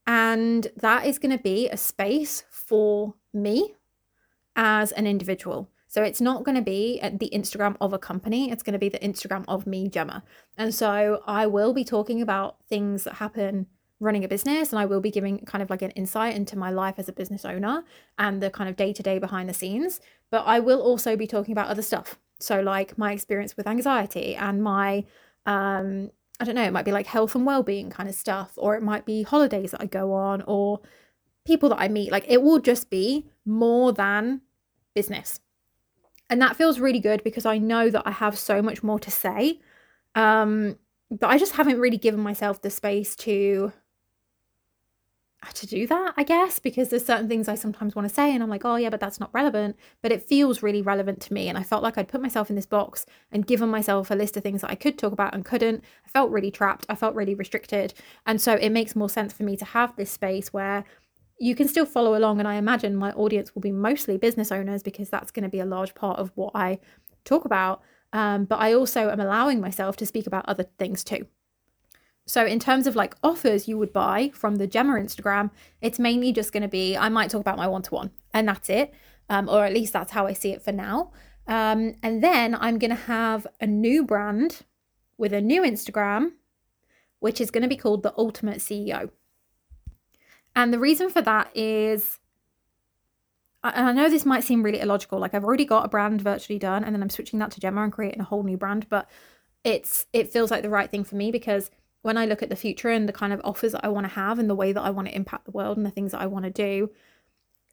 And 0.07 0.69
that 0.77 1.07
is 1.07 1.19
going 1.19 1.37
to 1.37 1.43
be 1.43 1.69
a 1.69 1.77
space 1.77 2.45
for 2.51 3.15
me 3.33 3.75
as 4.57 4.93
an 4.93 5.07
individual. 5.07 5.69
So 5.89 6.03
it's 6.03 6.21
not 6.21 6.43
going 6.43 6.55
to 6.55 6.63
be 6.63 7.01
the 7.03 7.31
Instagram 7.35 7.77
of 7.81 7.93
a 7.93 7.99
company, 7.99 8.51
it's 8.51 8.63
going 8.63 8.73
to 8.73 8.79
be 8.79 8.89
the 8.89 8.99
Instagram 9.01 9.45
of 9.47 9.67
me, 9.67 9.89
Gemma. 9.89 10.25
And 10.57 10.75
so 10.75 11.23
I 11.27 11.47
will 11.47 11.75
be 11.75 11.85
talking 11.85 12.23
about 12.23 12.57
things 12.67 13.05
that 13.05 13.15
happen 13.15 13.67
running 14.01 14.25
a 14.25 14.29
business 14.29 14.73
and 14.73 14.81
I 14.81 14.85
will 14.87 15.01
be 15.01 15.11
giving 15.11 15.39
kind 15.41 15.63
of 15.63 15.71
like 15.71 15.83
an 15.83 15.93
insight 15.93 16.35
into 16.35 16.59
my 16.59 16.71
life 16.71 16.95
as 16.97 17.09
a 17.09 17.13
business 17.13 17.45
owner 17.45 17.85
and 18.19 18.43
the 18.43 18.51
kind 18.51 18.69
of 18.69 18.77
day 18.77 18.93
to 18.93 19.03
day 19.03 19.19
behind 19.19 19.49
the 19.49 19.55
scenes. 19.55 20.01
But 20.31 20.45
I 20.47 20.61
will 20.61 20.81
also 20.81 21.15
be 21.15 21.27
talking 21.27 21.53
about 21.53 21.69
other 21.69 21.83
stuff. 21.83 22.19
So, 22.41 22.61
like 22.61 22.99
my 22.99 23.13
experience 23.13 23.57
with 23.57 23.69
anxiety 23.69 24.35
and 24.35 24.63
my, 24.63 25.05
um, 25.47 26.11
I 26.43 26.45
don't 26.45 26.57
know, 26.57 26.65
it 26.65 26.73
might 26.73 26.85
be 26.85 26.91
like 26.91 27.07
health 27.07 27.37
and 27.37 27.47
well 27.47 27.63
being 27.63 27.89
kind 27.89 28.09
of 28.09 28.17
stuff, 28.17 28.55
or 28.57 28.75
it 28.75 28.83
might 28.83 29.07
be 29.07 29.23
holidays 29.23 29.71
that 29.71 29.81
I 29.81 29.87
go 29.87 30.13
on, 30.13 30.43
or 30.49 30.81
people 31.47 31.69
that 31.69 31.79
I 31.79 31.87
meet. 31.87 32.11
Like, 32.11 32.25
it 32.27 32.43
will 32.43 32.59
just 32.59 32.91
be 32.91 33.29
more 33.47 33.93
than 33.93 34.41
business. 34.93 35.39
And 36.29 36.43
that 36.43 36.57
feels 36.57 36.81
really 36.81 36.99
good 36.99 37.23
because 37.23 37.47
I 37.47 37.59
know 37.59 37.91
that 37.91 38.03
I 38.05 38.11
have 38.11 38.37
so 38.37 38.61
much 38.61 38.83
more 38.83 38.99
to 38.99 39.11
say. 39.11 39.61
Um, 40.17 40.79
but 41.13 41.29
I 41.29 41.39
just 41.39 41.53
haven't 41.53 41.79
really 41.79 41.97
given 41.97 42.19
myself 42.19 42.61
the 42.61 42.71
space 42.71 43.15
to 43.17 43.73
to 45.51 45.67
do 45.67 45.87
that, 45.89 46.15
I 46.17 46.23
guess, 46.23 46.59
because 46.59 46.89
there's 46.89 47.05
certain 47.05 47.29
things 47.29 47.49
I 47.49 47.57
sometimes 47.57 47.95
want 47.97 48.09
to 48.09 48.15
say 48.15 48.33
and 48.33 48.43
I'm 48.43 48.49
like, 48.49 48.65
oh 48.65 48.77
yeah, 48.77 48.91
but 48.91 49.01
that's 49.01 49.19
not 49.19 49.31
relevant. 49.33 49.77
But 50.01 50.13
it 50.13 50.23
feels 50.23 50.63
really 50.63 50.83
relevant 50.83 51.21
to 51.23 51.35
me. 51.35 51.49
And 51.49 51.59
I 51.59 51.63
felt 51.63 51.83
like 51.83 51.99
I'd 51.99 52.09
put 52.09 52.23
myself 52.23 52.49
in 52.49 52.57
this 52.57 52.67
box 52.67 53.07
and 53.31 53.47
given 53.47 53.69
myself 53.69 54.11
a 54.11 54.15
list 54.15 54.37
of 54.37 54.43
things 54.43 54.61
that 54.61 54.71
I 54.71 54.77
could 54.77 54.99
talk 54.99 55.13
about 55.13 55.35
and 55.35 55.45
couldn't. 55.45 55.83
I 56.07 56.09
felt 56.09 56.31
really 56.31 56.51
trapped. 56.51 56.87
I 56.89 56.95
felt 56.95 57.15
really 57.15 57.35
restricted. 57.35 57.93
And 58.25 58.41
so 58.41 58.55
it 58.55 58.71
makes 58.71 58.95
more 58.95 59.09
sense 59.09 59.33
for 59.33 59.43
me 59.43 59.57
to 59.57 59.65
have 59.65 59.97
this 59.97 60.11
space 60.11 60.53
where 60.53 60.85
you 61.41 61.57
can 61.57 61.67
still 61.67 61.87
follow 61.87 62.17
along. 62.17 62.39
And 62.39 62.47
I 62.47 62.55
imagine 62.55 62.95
my 62.95 63.11
audience 63.13 63.55
will 63.55 63.63
be 63.63 63.73
mostly 63.73 64.17
business 64.17 64.53
owners 64.53 64.83
because 64.83 65.11
that's 65.11 65.33
going 65.33 65.43
to 65.45 65.49
be 65.49 65.61
a 65.61 65.67
large 65.67 65.95
part 65.95 66.19
of 66.19 66.31
what 66.37 66.53
I 66.55 66.79
talk 67.25 67.45
about. 67.45 67.83
Um, 68.13 68.45
but 68.45 68.61
I 68.61 68.75
also 68.75 69.11
am 69.11 69.21
allowing 69.21 69.61
myself 69.61 69.97
to 69.97 70.07
speak 70.07 70.27
about 70.27 70.49
other 70.49 70.67
things 70.79 71.03
too. 71.03 71.27
So, 72.27 72.47
in 72.47 72.61
terms 72.61 72.87
of 72.87 72.95
like 72.95 73.17
offers 73.23 73.67
you 73.67 73.77
would 73.79 73.93
buy 73.93 74.31
from 74.35 74.57
the 74.57 74.67
Gemma 74.67 74.95
Instagram, 74.95 75.51
it's 75.81 75.99
mainly 75.99 76.33
just 76.33 76.53
going 76.53 76.63
to 76.63 76.69
be 76.69 76.97
I 76.97 77.09
might 77.09 77.31
talk 77.31 77.41
about 77.41 77.57
my 77.57 77.67
one 77.67 77.83
to 77.83 77.95
one, 77.95 78.11
and 78.33 78.47
that's 78.47 78.71
it. 78.71 78.95
Um, 79.29 79.49
or 79.49 79.65
at 79.65 79.73
least 79.73 79.93
that's 79.93 80.13
how 80.13 80.27
I 80.27 80.33
see 80.33 80.53
it 80.53 80.63
for 80.63 80.73
now. 80.73 81.13
Um, 81.47 81.95
and 82.03 82.23
then 82.23 82.55
I'm 82.55 82.79
going 82.79 82.91
to 82.91 82.97
have 82.97 83.47
a 83.61 83.67
new 83.67 84.05
brand 84.05 84.63
with 85.17 85.33
a 85.33 85.41
new 85.41 85.63
Instagram, 85.63 86.33
which 87.19 87.41
is 87.41 87.51
going 87.51 87.63
to 87.63 87.69
be 87.69 87.77
called 87.77 88.03
The 88.03 88.15
Ultimate 88.17 88.59
CEO. 88.59 89.11
And 90.55 90.73
the 90.73 90.79
reason 90.79 91.09
for 91.09 91.23
that 91.23 91.51
is, 91.57 92.19
and 93.65 93.87
I 93.87 93.93
know 93.93 94.09
this 94.09 94.27
might 94.27 94.45
seem 94.45 94.63
really 94.63 94.81
illogical. 94.81 95.19
Like 95.19 95.35
I've 95.35 95.45
already 95.45 95.65
got 95.65 95.85
a 95.85 95.89
brand 95.89 96.21
virtually 96.21 96.59
done, 96.59 96.85
and 96.85 96.95
then 96.95 97.03
I'm 97.03 97.11
switching 97.11 97.39
that 97.39 97.51
to 97.53 97.61
Gemma 97.61 97.83
and 97.83 97.93
creating 97.93 98.21
a 98.21 98.25
whole 98.25 98.43
new 98.43 98.57
brand. 98.57 98.89
But 98.89 99.09
it's 99.65 100.07
it 100.13 100.33
feels 100.33 100.51
like 100.51 100.63
the 100.63 100.69
right 100.69 100.91
thing 100.91 101.05
for 101.05 101.15
me 101.17 101.31
because 101.31 101.71
when 102.03 102.19
I 102.19 102.27
look 102.27 102.43
at 102.43 102.49
the 102.49 102.57
future 102.57 102.91
and 102.91 103.09
the 103.09 103.13
kind 103.13 103.33
of 103.33 103.41
offers 103.45 103.73
that 103.73 103.85
I 103.85 103.89
want 103.89 104.07
to 104.07 104.13
have 104.13 104.39
and 104.39 104.51
the 104.51 104.55
way 104.55 104.73
that 104.73 104.83
I 104.83 104.91
want 104.91 105.09
to 105.09 105.15
impact 105.15 105.45
the 105.45 105.53
world 105.53 105.77
and 105.77 105.87
the 105.87 105.91
things 105.91 106.13
that 106.13 106.21
I 106.21 106.27
want 106.27 106.45
to 106.45 106.51
do, 106.51 106.91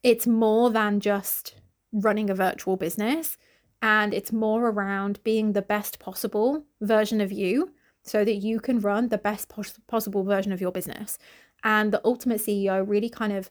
it's 0.04 0.28
more 0.28 0.70
than 0.70 1.00
just 1.00 1.56
running 1.92 2.30
a 2.30 2.36
virtual 2.36 2.78
business. 2.78 3.38
And 3.82 4.14
it's 4.14 4.32
more 4.32 4.70
around 4.70 5.24
being 5.24 5.54
the 5.54 5.62
best 5.62 6.00
possible 6.00 6.66
version 6.82 7.22
of 7.22 7.32
you 7.32 7.72
so 8.04 8.24
that 8.24 8.36
you 8.36 8.60
can 8.60 8.80
run 8.80 9.10
the 9.10 9.18
best 9.18 9.50
pos- 9.50 9.80
possible 9.88 10.24
version 10.24 10.52
of 10.52 10.62
your 10.62 10.72
business. 10.72 11.18
And 11.64 11.92
the 11.92 12.02
ultimate 12.06 12.42
CEO 12.42 12.84
really 12.88 13.10
kind 13.10 13.34
of 13.34 13.50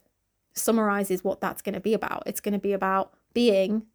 summarizes 0.54 1.24
what 1.24 1.40
that's 1.40 1.62
going 1.62 1.74
to 1.74 1.80
be 1.80 1.94
about. 1.94 2.22
It's 2.26 2.40
going 2.40 2.52
to 2.52 2.58
be 2.58 2.72
about 2.72 3.14
being 3.34 3.86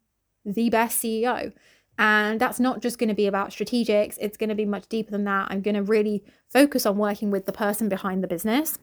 the 0.44 0.70
best 0.70 1.02
CEO. 1.02 1.52
And 1.98 2.40
that's 2.40 2.58
not 2.58 2.82
just 2.82 2.98
going 2.98 3.08
to 3.08 3.14
be 3.14 3.26
about 3.26 3.50
strategics, 3.50 4.16
it's 4.20 4.36
going 4.36 4.48
to 4.48 4.54
be 4.54 4.64
much 4.64 4.88
deeper 4.88 5.10
than 5.10 5.24
that. 5.24 5.48
I'm 5.50 5.62
going 5.62 5.76
to 5.76 5.82
really 5.82 6.24
focus 6.48 6.86
on 6.86 6.98
working 6.98 7.30
with 7.30 7.46
the 7.46 7.52
person 7.52 7.88
behind 7.88 8.22
the 8.22 8.28
business. 8.28 8.78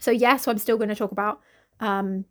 So, 0.00 0.10
yes, 0.10 0.48
I'm 0.48 0.58
still 0.58 0.76
going 0.76 0.88
to 0.88 0.96
talk 0.96 1.12
about 1.12 1.40
um, 1.78 2.24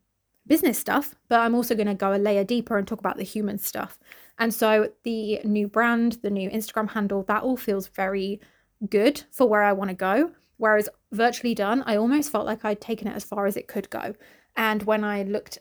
business 0.46 0.78
stuff, 0.78 1.16
but 1.30 1.40
I'm 1.40 1.56
also 1.56 1.76
going 1.76 1.88
to 1.88 1.94
go 1.94 2.14
a 2.14 2.18
layer 2.18 2.44
deeper 2.44 2.78
and 2.78 2.86
talk 2.86 3.00
about 3.00 3.18
the 3.18 3.24
human 3.24 3.58
stuff. 3.58 3.98
And 4.38 4.54
so, 4.54 4.92
the 5.04 5.40
new 5.46 5.68
brand, 5.70 6.18
the 6.22 6.30
new 6.30 6.50
Instagram 6.50 6.92
handle, 6.92 7.24
that 7.24 7.44
all 7.44 7.58
feels 7.58 7.88
very 7.88 8.42
good 8.90 9.24
for 9.32 9.48
where 9.48 9.64
I 9.64 9.72
want 9.72 9.90
to 9.90 9.96
go. 9.96 10.32
Whereas 10.58 10.90
virtually 11.12 11.56
done, 11.56 11.84
I 11.88 11.96
almost 11.96 12.32
felt 12.32 12.46
like 12.46 12.64
I'd 12.66 12.82
taken 12.82 13.08
it 13.08 13.16
as 13.16 13.24
far 13.24 13.46
as 13.46 13.58
it 13.58 13.68
could 13.68 13.90
go. 13.90 14.14
And 14.56 14.84
when 14.84 15.04
I 15.04 15.24
looked 15.24 15.58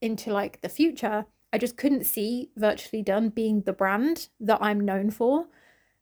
into 0.00 0.32
like 0.32 0.60
the 0.60 0.68
future, 0.68 1.26
I 1.54 1.58
just 1.58 1.76
couldn't 1.76 2.04
see 2.04 2.50
virtually 2.56 3.00
done 3.00 3.28
being 3.28 3.60
the 3.60 3.72
brand 3.72 4.26
that 4.40 4.58
I'm 4.60 4.80
known 4.80 5.12
for. 5.12 5.46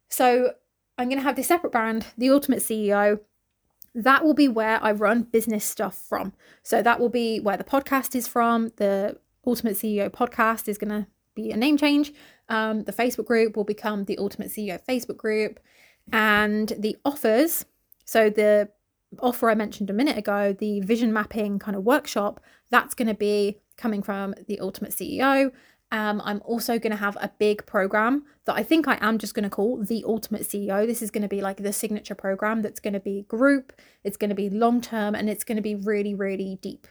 So 0.08 0.54
I'm 0.96 1.10
going 1.10 1.18
to 1.18 1.24
have 1.24 1.36
this 1.36 1.48
separate 1.48 1.72
brand, 1.72 2.06
the 2.16 2.30
Ultimate 2.30 2.60
CEO. 2.60 3.20
That 3.94 4.24
will 4.24 4.32
be 4.32 4.48
where 4.48 4.82
I 4.82 4.92
run 4.92 5.24
business 5.24 5.66
stuff 5.66 5.94
from. 6.08 6.32
So 6.62 6.80
that 6.80 6.98
will 6.98 7.10
be 7.10 7.38
where 7.38 7.58
the 7.58 7.64
podcast 7.64 8.14
is 8.14 8.26
from. 8.26 8.72
The 8.76 9.18
Ultimate 9.46 9.74
CEO 9.74 10.08
podcast 10.08 10.68
is 10.68 10.78
going 10.78 10.88
to 10.88 11.06
be 11.34 11.50
a 11.50 11.56
name 11.58 11.76
change. 11.76 12.14
Um, 12.48 12.84
the 12.84 12.92
Facebook 12.92 13.26
group 13.26 13.54
will 13.54 13.64
become 13.64 14.06
the 14.06 14.16
Ultimate 14.16 14.48
CEO 14.48 14.80
Facebook 14.88 15.18
group. 15.18 15.60
And 16.14 16.72
the 16.78 16.96
offers, 17.04 17.66
so 18.06 18.30
the 18.30 18.70
offer 19.20 19.50
I 19.50 19.54
mentioned 19.54 19.90
a 19.90 19.92
minute 19.92 20.16
ago, 20.16 20.56
the 20.58 20.80
vision 20.80 21.12
mapping 21.12 21.58
kind 21.58 21.76
of 21.76 21.84
workshop, 21.84 22.40
that's 22.70 22.94
going 22.94 23.08
to 23.08 23.14
be 23.14 23.58
coming 23.76 24.02
from 24.02 24.34
the 24.46 24.60
Ultimate 24.60 24.92
CEO. 24.92 25.52
Um, 25.90 26.22
I'm 26.24 26.40
also 26.44 26.78
going 26.78 26.92
to 26.92 26.96
have 26.96 27.16
a 27.20 27.30
big 27.38 27.66
program 27.66 28.24
that 28.46 28.56
I 28.56 28.62
think 28.62 28.88
I 28.88 28.96
am 29.02 29.18
just 29.18 29.34
going 29.34 29.44
to 29.44 29.50
call 29.50 29.76
the 29.76 30.02
Ultimate 30.06 30.42
CEO. 30.42 30.86
This 30.86 31.02
is 31.02 31.10
going 31.10 31.22
to 31.22 31.28
be 31.28 31.42
like 31.42 31.58
the 31.58 31.72
signature 31.72 32.14
program 32.14 32.62
that's 32.62 32.80
going 32.80 32.94
to 32.94 33.00
be 33.00 33.26
group, 33.28 33.74
it's 34.02 34.16
going 34.16 34.30
to 34.30 34.34
be 34.34 34.48
long 34.48 34.80
term, 34.80 35.14
and 35.14 35.28
it's 35.28 35.44
going 35.44 35.56
to 35.56 35.62
be 35.62 35.74
really, 35.74 36.14
really 36.14 36.58
deep. 36.62 36.86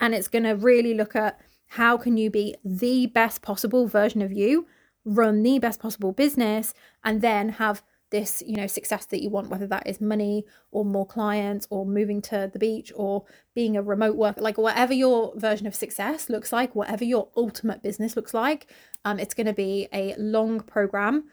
And 0.00 0.14
it's 0.14 0.28
going 0.28 0.42
to 0.42 0.52
really 0.52 0.92
look 0.94 1.14
at 1.14 1.40
how 1.72 1.96
can 1.96 2.16
you 2.16 2.30
be 2.30 2.56
the 2.64 3.06
best 3.06 3.42
possible 3.42 3.86
version 3.86 4.22
of 4.22 4.32
you, 4.32 4.66
run 5.04 5.42
the 5.42 5.60
best 5.60 5.78
possible 5.80 6.12
business, 6.12 6.74
and 7.04 7.20
then 7.20 7.50
have 7.50 7.82
this 8.10 8.42
you 8.46 8.56
know 8.56 8.66
success 8.66 9.04
that 9.06 9.22
you 9.22 9.28
want 9.28 9.50
whether 9.50 9.66
that 9.66 9.86
is 9.86 10.00
money 10.00 10.44
or 10.70 10.84
more 10.84 11.06
clients 11.06 11.66
or 11.68 11.84
moving 11.84 12.22
to 12.22 12.48
the 12.52 12.58
beach 12.58 12.90
or 12.96 13.24
being 13.54 13.76
a 13.76 13.82
remote 13.82 14.16
worker 14.16 14.40
like 14.40 14.56
whatever 14.56 14.94
your 14.94 15.32
version 15.36 15.66
of 15.66 15.74
success 15.74 16.30
looks 16.30 16.52
like 16.52 16.74
whatever 16.74 17.04
your 17.04 17.28
ultimate 17.36 17.82
business 17.82 18.16
looks 18.16 18.32
like 18.32 18.66
um, 19.04 19.18
it's 19.18 19.34
going 19.34 19.46
to 19.46 19.52
be 19.52 19.88
a 19.92 20.14
long 20.18 20.60
program 20.60 21.24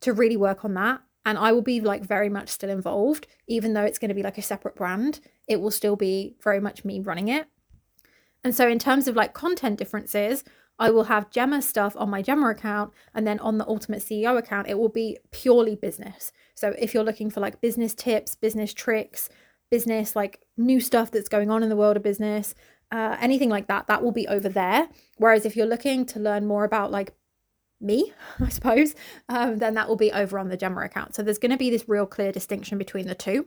to 0.00 0.12
really 0.12 0.36
work 0.36 0.64
on 0.64 0.74
that. 0.74 1.00
And 1.26 1.38
i 1.38 1.52
will 1.52 1.62
be 1.62 1.80
like 1.80 2.04
very 2.04 2.28
much 2.28 2.50
still 2.50 2.70
involved. 2.70 3.26
Even 3.48 3.72
though 3.72 3.82
it's 3.82 3.98
going 3.98 4.10
to 4.10 4.14
be 4.14 4.22
like 4.22 4.38
a 4.38 4.42
separate 4.42 4.76
brand 4.76 5.20
it 5.46 5.60
will 5.60 5.70
still 5.70 5.96
be 5.96 6.36
very 6.42 6.60
much 6.60 6.84
me 6.84 7.00
running 7.00 7.28
it. 7.28 7.46
And 8.42 8.54
so 8.54 8.68
in 8.68 8.78
terms 8.78 9.08
of 9.08 9.16
like 9.16 9.34
content 9.34 9.78
differences 9.78 10.44
I 10.78 10.90
will 10.90 11.04
have 11.04 11.30
Gemma 11.30 11.62
stuff 11.62 11.94
on 11.96 12.10
my 12.10 12.22
Gemma 12.22 12.50
account, 12.50 12.92
and 13.14 13.26
then 13.26 13.38
on 13.38 13.58
the 13.58 13.66
Ultimate 13.68 14.00
CEO 14.00 14.36
account, 14.36 14.68
it 14.68 14.78
will 14.78 14.88
be 14.88 15.18
purely 15.30 15.76
business. 15.76 16.32
So 16.54 16.74
if 16.78 16.94
you're 16.94 17.04
looking 17.04 17.30
for 17.30 17.40
like 17.40 17.60
business 17.60 17.94
tips, 17.94 18.34
business 18.34 18.74
tricks, 18.74 19.28
business 19.70 20.14
like 20.14 20.40
new 20.56 20.80
stuff 20.80 21.10
that's 21.10 21.28
going 21.28 21.50
on 21.50 21.62
in 21.62 21.68
the 21.68 21.76
world 21.76 21.96
of 21.96 22.02
business, 22.02 22.54
uh, 22.90 23.16
anything 23.20 23.48
like 23.48 23.66
that, 23.68 23.86
that 23.86 24.02
will 24.02 24.12
be 24.12 24.26
over 24.28 24.48
there. 24.48 24.88
Whereas 25.16 25.46
if 25.46 25.56
you're 25.56 25.66
looking 25.66 26.06
to 26.06 26.20
learn 26.20 26.46
more 26.46 26.64
about 26.64 26.90
like 26.90 27.14
me, 27.80 28.12
I 28.40 28.48
suppose, 28.48 28.94
um, 29.28 29.58
then 29.58 29.74
that 29.74 29.88
will 29.88 29.96
be 29.96 30.12
over 30.12 30.38
on 30.38 30.48
the 30.48 30.56
Gemma 30.56 30.82
account. 30.82 31.14
So 31.14 31.22
there's 31.22 31.38
going 31.38 31.52
to 31.52 31.56
be 31.56 31.70
this 31.70 31.88
real 31.88 32.06
clear 32.06 32.32
distinction 32.32 32.78
between 32.78 33.06
the 33.06 33.14
two. 33.14 33.46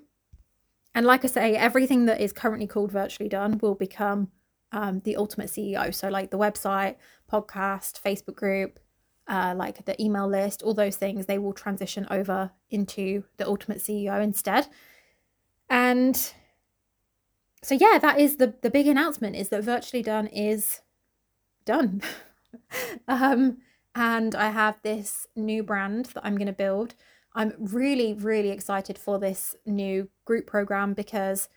And 0.95 1.05
like 1.05 1.23
I 1.23 1.27
say, 1.27 1.55
everything 1.55 2.05
that 2.05 2.19
is 2.19 2.33
currently 2.33 2.67
called 2.67 2.91
virtually 2.91 3.29
done 3.29 3.59
will 3.61 3.75
become 3.75 4.31
um, 4.71 5.01
the 5.01 5.15
ultimate 5.15 5.49
CEO. 5.49 5.93
So, 5.93 6.09
like 6.09 6.31
the 6.31 6.37
website, 6.37 6.95
podcast, 7.31 8.01
Facebook 8.01 8.35
group, 8.35 8.79
uh, 9.27 9.53
like 9.55 9.85
the 9.85 10.01
email 10.01 10.27
list, 10.27 10.61
all 10.61 10.73
those 10.73 10.95
things, 10.95 11.25
they 11.25 11.37
will 11.37 11.53
transition 11.53 12.07
over 12.09 12.51
into 12.69 13.23
the 13.37 13.47
ultimate 13.47 13.79
CEO 13.79 14.21
instead. 14.21 14.67
And 15.69 16.15
so, 17.63 17.75
yeah, 17.75 17.97
that 18.01 18.19
is 18.19 18.37
the 18.37 18.55
the 18.61 18.69
big 18.69 18.87
announcement: 18.87 19.35
is 19.35 19.49
that 19.49 19.63
virtually 19.63 20.03
done 20.03 20.27
is 20.27 20.81
done. 21.65 22.01
um, 23.07 23.57
and 23.93 24.35
I 24.35 24.49
have 24.51 24.79
this 24.83 25.27
new 25.35 25.63
brand 25.63 26.05
that 26.13 26.25
I'm 26.25 26.37
going 26.37 26.47
to 26.47 26.53
build. 26.53 26.95
I'm 27.33 27.53
really, 27.59 28.13
really 28.13 28.49
excited 28.49 28.97
for 28.97 29.19
this 29.19 29.55
new 29.65 30.09
group 30.25 30.47
program 30.47 30.93
because 30.93 31.49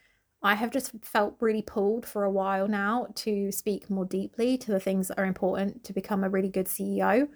I 0.42 0.54
have 0.54 0.70
just 0.70 0.92
felt 1.02 1.36
really 1.40 1.62
pulled 1.62 2.06
for 2.06 2.24
a 2.24 2.30
while 2.30 2.66
now 2.66 3.08
to 3.16 3.52
speak 3.52 3.90
more 3.90 4.06
deeply 4.06 4.56
to 4.58 4.70
the 4.70 4.80
things 4.80 5.08
that 5.08 5.18
are 5.18 5.26
important 5.26 5.84
to 5.84 5.92
become 5.92 6.24
a 6.24 6.30
really 6.30 6.48
good 6.48 6.66
CEO. 6.66 7.28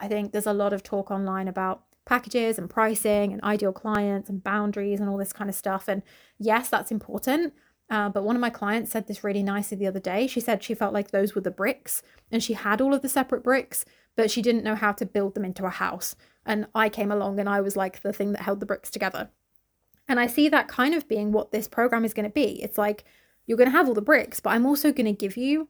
I 0.00 0.08
think 0.08 0.32
there's 0.32 0.46
a 0.46 0.52
lot 0.52 0.72
of 0.72 0.82
talk 0.82 1.10
online 1.10 1.46
about 1.46 1.82
packages 2.04 2.58
and 2.58 2.68
pricing 2.68 3.32
and 3.32 3.42
ideal 3.44 3.72
clients 3.72 4.28
and 4.28 4.42
boundaries 4.42 4.98
and 4.98 5.08
all 5.08 5.18
this 5.18 5.32
kind 5.32 5.48
of 5.48 5.54
stuff. 5.54 5.86
And 5.86 6.02
yes, 6.38 6.68
that's 6.68 6.90
important. 6.90 7.54
Uh, 7.90 8.08
but 8.08 8.24
one 8.24 8.36
of 8.36 8.40
my 8.40 8.50
clients 8.50 8.90
said 8.90 9.06
this 9.06 9.22
really 9.22 9.42
nicely 9.42 9.76
the 9.76 9.86
other 9.86 10.00
day. 10.00 10.26
She 10.26 10.40
said 10.40 10.62
she 10.62 10.74
felt 10.74 10.92
like 10.92 11.10
those 11.10 11.34
were 11.34 11.40
the 11.40 11.50
bricks 11.50 12.02
and 12.30 12.42
she 12.42 12.54
had 12.54 12.80
all 12.80 12.92
of 12.92 13.02
the 13.02 13.08
separate 13.08 13.44
bricks, 13.44 13.84
but 14.16 14.30
she 14.30 14.42
didn't 14.42 14.64
know 14.64 14.74
how 14.74 14.92
to 14.92 15.06
build 15.06 15.34
them 15.34 15.44
into 15.44 15.64
a 15.64 15.70
house. 15.70 16.16
And 16.44 16.66
I 16.74 16.88
came 16.88 17.12
along 17.12 17.38
and 17.38 17.48
I 17.48 17.60
was 17.60 17.76
like 17.76 18.02
the 18.02 18.12
thing 18.12 18.32
that 18.32 18.42
held 18.42 18.60
the 18.60 18.66
bricks 18.66 18.90
together. 18.90 19.30
And 20.08 20.18
I 20.18 20.26
see 20.26 20.48
that 20.48 20.68
kind 20.68 20.94
of 20.94 21.06
being 21.06 21.32
what 21.32 21.52
this 21.52 21.68
program 21.68 22.04
is 22.04 22.14
going 22.14 22.28
to 22.28 22.32
be. 22.32 22.62
It's 22.62 22.78
like 22.78 23.04
you're 23.46 23.58
going 23.58 23.70
to 23.70 23.76
have 23.76 23.88
all 23.88 23.94
the 23.94 24.02
bricks, 24.02 24.40
but 24.40 24.50
I'm 24.50 24.66
also 24.66 24.92
going 24.92 25.06
to 25.06 25.12
give 25.12 25.36
you 25.36 25.68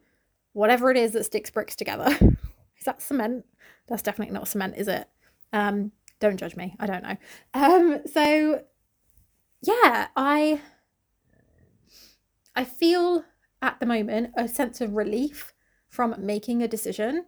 whatever 0.53 0.91
it 0.91 0.97
is 0.97 1.13
that 1.13 1.25
sticks 1.25 1.51
bricks 1.51 1.77
together. 1.77 2.07
is 2.79 2.85
that 2.85 3.03
cement? 3.03 3.45
That's 3.89 4.03
definitely 4.03 4.35
not 4.35 4.49
cement, 4.49 4.77
is 4.77 4.89
it? 4.89 5.09
Um, 5.53 5.93
don't 6.21 6.37
judge 6.37 6.57
me. 6.57 6.75
I 6.79 6.87
don't 6.87 7.03
know. 7.03 7.17
Um, 7.55 8.01
so 8.13 8.63
yeah, 9.63 10.09
I 10.17 10.61
I 12.55 12.65
feel 12.65 13.25
at 13.63 13.81
the 13.81 13.87
moment 13.87 14.33
a 14.37 14.49
sense 14.49 14.81
of 14.81 14.95
relief 14.95 15.53
from 15.89 16.15
making 16.19 16.63
a 16.63 16.69
decision. 16.69 17.27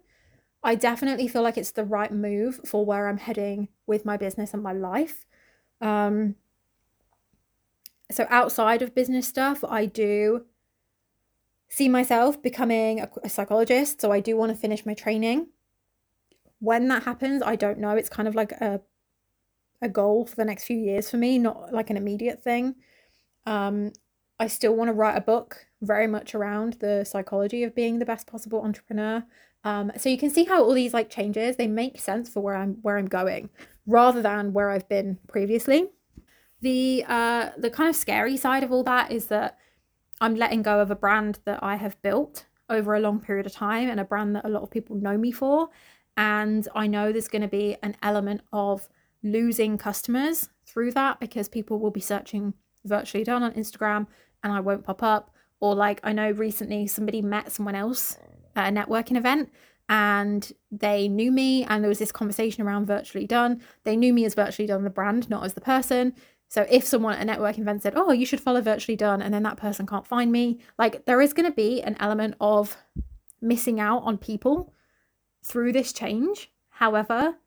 I 0.63 0.75
definitely 0.75 1.27
feel 1.27 1.41
like 1.41 1.57
it's 1.57 1.71
the 1.71 1.83
right 1.83 2.11
move 2.11 2.59
for 2.65 2.85
where 2.85 3.07
I'm 3.07 3.17
heading 3.17 3.69
with 3.87 4.05
my 4.05 4.17
business 4.17 4.53
and 4.53 4.61
my 4.61 4.73
life. 4.73 5.25
Um, 5.79 6.35
so 8.11 8.27
outside 8.29 8.81
of 8.81 8.95
business 8.95 9.27
stuff, 9.27 9.63
I 9.63 9.85
do 9.85 10.45
see 11.69 11.87
myself 11.87 12.41
becoming 12.41 12.99
a, 12.99 13.09
a 13.23 13.29
psychologist. 13.29 14.01
So 14.01 14.11
I 14.11 14.19
do 14.19 14.35
want 14.35 14.51
to 14.51 14.57
finish 14.57 14.85
my 14.85 14.93
training. 14.93 15.47
When 16.59 16.87
that 16.89 17.03
happens, 17.03 17.41
I 17.41 17.55
don't 17.55 17.79
know. 17.79 17.95
It's 17.95 18.09
kind 18.09 18.27
of 18.27 18.35
like 18.35 18.51
a 18.53 18.81
a 19.81 19.89
goal 19.89 20.25
for 20.25 20.35
the 20.35 20.45
next 20.45 20.65
few 20.65 20.77
years 20.77 21.09
for 21.09 21.17
me, 21.17 21.39
not 21.39 21.73
like 21.73 21.89
an 21.89 21.97
immediate 21.97 22.43
thing. 22.43 22.75
Um, 23.45 23.93
I 24.39 24.47
still 24.47 24.75
want 24.75 24.89
to 24.89 24.93
write 24.93 25.17
a 25.17 25.21
book 25.21 25.65
very 25.81 26.07
much 26.07 26.35
around 26.35 26.73
the 26.73 27.03
psychology 27.03 27.63
of 27.63 27.73
being 27.73 27.99
the 27.99 28.05
best 28.05 28.27
possible 28.27 28.61
entrepreneur. 28.61 29.23
Um, 29.63 29.91
so 29.97 30.09
you 30.09 30.17
can 30.17 30.29
see 30.29 30.43
how 30.43 30.63
all 30.63 30.73
these 30.73 30.93
like 30.93 31.09
changes 31.09 31.55
they 31.55 31.67
make 31.67 31.99
sense 31.99 32.29
for 32.29 32.41
where 32.41 32.55
I'm 32.55 32.75
where 32.81 32.97
I'm 32.97 33.07
going 33.07 33.49
rather 33.85 34.21
than 34.21 34.53
where 34.53 34.69
I've 34.69 34.89
been 34.89 35.19
previously. 35.27 35.89
The 36.61 37.03
uh, 37.07 37.49
the 37.57 37.69
kind 37.69 37.89
of 37.89 37.95
scary 37.95 38.37
side 38.37 38.63
of 38.63 38.71
all 38.71 38.83
that 38.83 39.11
is 39.11 39.25
that 39.27 39.57
I'm 40.19 40.35
letting 40.35 40.61
go 40.61 40.79
of 40.79 40.91
a 40.91 40.95
brand 40.95 41.39
that 41.45 41.63
I 41.63 41.75
have 41.75 42.01
built 42.01 42.45
over 42.69 42.95
a 42.95 42.99
long 42.99 43.19
period 43.19 43.45
of 43.45 43.51
time 43.51 43.89
and 43.89 43.99
a 43.99 44.05
brand 44.05 44.35
that 44.35 44.45
a 44.45 44.49
lot 44.49 44.63
of 44.63 44.71
people 44.71 44.95
know 44.95 45.17
me 45.17 45.31
for. 45.31 45.69
And 46.15 46.67
I 46.75 46.87
know 46.87 47.11
there's 47.11 47.27
going 47.27 47.41
to 47.41 47.47
be 47.47 47.77
an 47.81 47.95
element 48.03 48.41
of 48.53 48.87
losing 49.23 49.77
customers 49.77 50.49
through 50.65 50.91
that 50.91 51.19
because 51.19 51.49
people 51.49 51.79
will 51.79 51.91
be 51.91 51.99
searching 51.99 52.53
virtually 52.85 53.23
done 53.23 53.43
on 53.43 53.53
Instagram 53.53 54.07
and 54.43 54.53
I 54.53 54.59
won't 54.59 54.83
pop 54.83 55.03
up. 55.03 55.33
Or 55.59 55.75
like 55.75 55.99
I 56.03 56.13
know 56.13 56.31
recently 56.31 56.87
somebody 56.87 57.21
met 57.21 57.51
someone 57.51 57.75
else 57.75 58.17
at 58.55 58.71
a 58.71 58.75
networking 58.75 59.17
event 59.17 59.49
and 59.89 60.51
they 60.71 61.07
knew 61.07 61.31
me 61.31 61.65
and 61.65 61.83
there 61.83 61.89
was 61.89 61.99
this 61.99 62.11
conversation 62.11 62.63
around 62.63 62.85
virtually 62.85 63.27
done. 63.27 63.61
They 63.83 63.95
knew 63.95 64.13
me 64.13 64.25
as 64.25 64.35
virtually 64.35 64.67
done 64.67 64.83
the 64.83 64.89
brand, 64.89 65.29
not 65.29 65.43
as 65.43 65.53
the 65.53 65.61
person. 65.61 66.13
So 66.51 66.67
if 66.69 66.85
someone 66.85 67.13
at 67.13 67.25
a 67.25 67.31
networking 67.31 67.59
event 67.59 67.81
said, 67.81 67.93
"Oh, 67.95 68.11
you 68.11 68.25
should 68.25 68.41
follow 68.41 68.59
virtually 68.59 68.97
done," 68.97 69.21
and 69.21 69.33
then 69.33 69.43
that 69.43 69.55
person 69.55 69.87
can't 69.87 70.05
find 70.05 70.33
me, 70.33 70.59
like 70.77 71.05
there 71.05 71.21
is 71.21 71.31
going 71.31 71.49
to 71.49 71.55
be 71.55 71.81
an 71.81 71.95
element 71.97 72.35
of 72.41 72.75
missing 73.39 73.79
out 73.79 74.03
on 74.03 74.17
people 74.17 74.73
through 75.41 75.71
this 75.71 75.93
change. 75.93 76.51
However, 76.71 77.37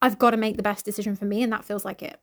I've 0.00 0.20
got 0.20 0.30
to 0.30 0.36
make 0.36 0.56
the 0.56 0.62
best 0.62 0.84
decision 0.84 1.16
for 1.16 1.24
me, 1.24 1.42
and 1.42 1.52
that 1.52 1.64
feels 1.64 1.84
like 1.84 2.04
it. 2.04 2.20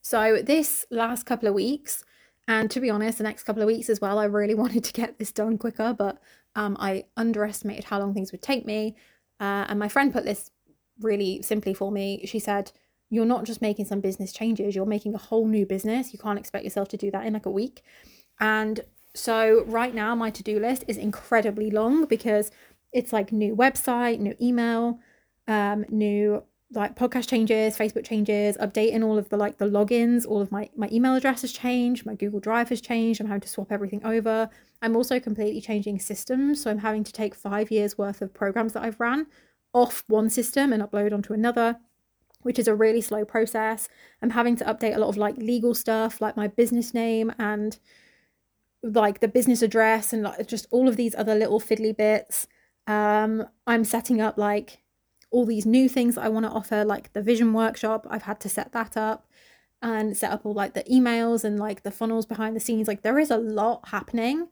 So, 0.00 0.40
this 0.40 0.86
last 0.88 1.26
couple 1.26 1.48
of 1.48 1.54
weeks, 1.54 2.04
and 2.46 2.70
to 2.70 2.78
be 2.78 2.88
honest, 2.88 3.18
the 3.18 3.24
next 3.24 3.42
couple 3.42 3.60
of 3.60 3.66
weeks 3.66 3.90
as 3.90 4.00
well, 4.00 4.20
I 4.20 4.24
really 4.24 4.54
wanted 4.62 4.84
to 4.84 4.92
get 4.92 5.18
this 5.18 5.32
done 5.32 5.58
quicker, 5.58 5.92
but 5.98 6.22
um, 6.54 6.76
I 6.78 7.06
underestimated 7.16 7.86
how 7.86 7.98
long 7.98 8.14
things 8.14 8.30
would 8.30 8.42
take 8.42 8.64
me. 8.64 8.94
Uh, 9.40 9.66
and 9.68 9.80
my 9.80 9.88
friend 9.88 10.12
put 10.12 10.24
this 10.24 10.52
really 11.00 11.42
simply 11.42 11.74
for 11.74 11.90
me. 11.90 12.24
She 12.24 12.38
said, 12.38 12.70
You're 13.10 13.26
not 13.26 13.44
just 13.44 13.62
making 13.62 13.86
some 13.86 14.00
business 14.00 14.32
changes, 14.32 14.74
you're 14.74 14.86
making 14.86 15.14
a 15.14 15.18
whole 15.18 15.46
new 15.46 15.66
business. 15.66 16.12
You 16.12 16.18
can't 16.18 16.38
expect 16.38 16.64
yourself 16.64 16.88
to 16.88 16.96
do 16.96 17.10
that 17.10 17.26
in 17.26 17.32
like 17.32 17.46
a 17.46 17.50
week. 17.50 17.82
And 18.40 18.80
so, 19.14 19.64
right 19.64 19.94
now, 19.94 20.14
my 20.14 20.30
to 20.30 20.42
do 20.42 20.60
list 20.60 20.84
is 20.86 20.96
incredibly 20.96 21.70
long 21.70 22.04
because 22.04 22.50
it's 22.92 23.12
like 23.12 23.32
new 23.32 23.56
website, 23.56 24.20
new 24.20 24.34
email, 24.40 25.00
um, 25.46 25.84
new 25.88 26.42
like 26.72 26.94
podcast 26.96 27.28
changes, 27.28 27.76
Facebook 27.76 28.04
changes, 28.04 28.56
updating 28.58 29.02
all 29.02 29.16
of 29.16 29.30
the 29.30 29.36
like 29.36 29.56
the 29.56 29.64
logins, 29.64 30.26
all 30.26 30.40
of 30.40 30.52
my 30.52 30.68
my 30.76 30.88
email 30.92 31.14
address 31.14 31.40
has 31.40 31.52
changed, 31.52 32.04
my 32.04 32.14
Google 32.14 32.40
Drive 32.40 32.68
has 32.68 32.80
changed. 32.80 33.20
I'm 33.20 33.26
having 33.26 33.40
to 33.40 33.48
swap 33.48 33.72
everything 33.72 34.04
over. 34.04 34.50
I'm 34.82 34.94
also 34.94 35.18
completely 35.18 35.60
changing 35.60 35.98
systems, 35.98 36.62
so 36.62 36.70
I'm 36.70 36.78
having 36.78 37.04
to 37.04 37.12
take 37.12 37.34
5 37.34 37.70
years 37.70 37.96
worth 37.96 38.22
of 38.22 38.34
programs 38.34 38.74
that 38.74 38.82
I've 38.82 39.00
ran 39.00 39.26
off 39.72 40.04
one 40.08 40.30
system 40.30 40.72
and 40.72 40.82
upload 40.82 41.12
onto 41.12 41.32
another, 41.32 41.78
which 42.48 42.58
is 42.58 42.66
a 42.66 42.74
really 42.74 43.02
slow 43.02 43.26
process. 43.26 43.90
I'm 44.22 44.30
having 44.30 44.56
to 44.56 44.64
update 44.64 44.96
a 44.96 44.98
lot 44.98 45.10
of 45.10 45.18
like 45.18 45.36
legal 45.36 45.74
stuff, 45.74 46.18
like 46.18 46.34
my 46.34 46.48
business 46.48 46.94
name 46.94 47.30
and 47.38 47.78
like 48.82 49.20
the 49.20 49.28
business 49.28 49.60
address 49.60 50.14
and 50.14 50.22
like 50.22 50.48
just 50.48 50.66
all 50.70 50.88
of 50.88 50.96
these 50.96 51.14
other 51.14 51.34
little 51.34 51.60
fiddly 51.60 51.94
bits. 51.94 52.46
Um, 52.86 53.46
I'm 53.66 53.84
setting 53.84 54.22
up 54.22 54.38
like 54.38 54.78
all 55.30 55.44
these 55.44 55.66
new 55.66 55.90
things 55.90 56.16
I 56.16 56.28
want 56.28 56.46
to 56.46 56.50
offer, 56.50 56.86
like 56.86 57.12
the 57.12 57.20
vision 57.20 57.52
workshop. 57.52 58.06
I've 58.08 58.22
had 58.22 58.40
to 58.40 58.48
set 58.48 58.72
that 58.72 58.96
up 58.96 59.28
and 59.82 60.16
set 60.16 60.32
up 60.32 60.46
all 60.46 60.54
like 60.54 60.72
the 60.72 60.84
emails 60.84 61.44
and 61.44 61.58
like 61.58 61.82
the 61.82 61.90
funnels 61.90 62.24
behind 62.24 62.56
the 62.56 62.60
scenes. 62.60 62.88
Like 62.88 63.02
there 63.02 63.18
is 63.18 63.30
a 63.30 63.36
lot 63.36 63.90
happening. 63.90 64.48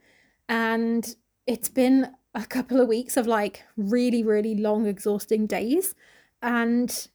And 0.50 1.16
it's 1.46 1.70
been 1.70 2.11
a 2.35 2.44
couple 2.44 2.78
of 2.78 2.88
weeks 2.88 3.16
of 3.16 3.26
like 3.26 3.62
really, 3.74 4.22
really 4.22 4.54
long, 4.54 4.87
exhausting 4.87 5.46
days. 5.46 5.94
And 6.42 7.09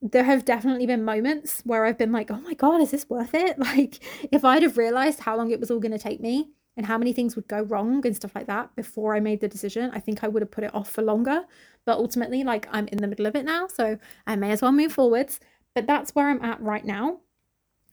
there 0.00 0.24
have 0.24 0.44
definitely 0.44 0.86
been 0.86 1.04
moments 1.04 1.62
where 1.64 1.84
I've 1.84 1.98
been 1.98 2.12
like, 2.12 2.30
oh 2.30 2.40
my 2.40 2.54
God, 2.54 2.80
is 2.80 2.92
this 2.92 3.08
worth 3.08 3.34
it? 3.34 3.58
Like, 3.68 3.98
if 4.32 4.44
I'd 4.44 4.62
have 4.62 4.78
realized 4.78 5.20
how 5.20 5.36
long 5.36 5.50
it 5.50 5.60
was 5.60 5.70
all 5.70 5.80
going 5.80 5.92
to 5.92 5.98
take 5.98 6.20
me 6.20 6.50
and 6.76 6.86
how 6.86 6.96
many 6.96 7.12
things 7.12 7.34
would 7.34 7.48
go 7.48 7.62
wrong 7.62 8.06
and 8.06 8.14
stuff 8.14 8.34
like 8.34 8.46
that 8.46 8.74
before 8.76 9.16
I 9.16 9.20
made 9.20 9.40
the 9.40 9.48
decision, 9.48 9.90
I 9.92 10.00
think 10.00 10.22
I 10.22 10.28
would 10.28 10.42
have 10.42 10.50
put 10.50 10.64
it 10.64 10.74
off 10.74 10.88
for 10.90 11.02
longer. 11.02 11.44
But 11.84 11.98
ultimately, 11.98 12.44
like 12.44 12.68
I'm 12.70 12.86
in 12.88 12.98
the 12.98 13.08
middle 13.08 13.26
of 13.26 13.34
it 13.34 13.44
now, 13.44 13.66
so 13.66 13.98
I 14.26 14.36
may 14.36 14.52
as 14.52 14.62
well 14.62 14.72
move 14.72 14.92
forwards. 14.92 15.40
But 15.74 15.86
that's 15.86 16.14
where 16.14 16.28
I'm 16.28 16.44
at 16.44 16.60
right 16.60 16.84
now. 16.84 17.20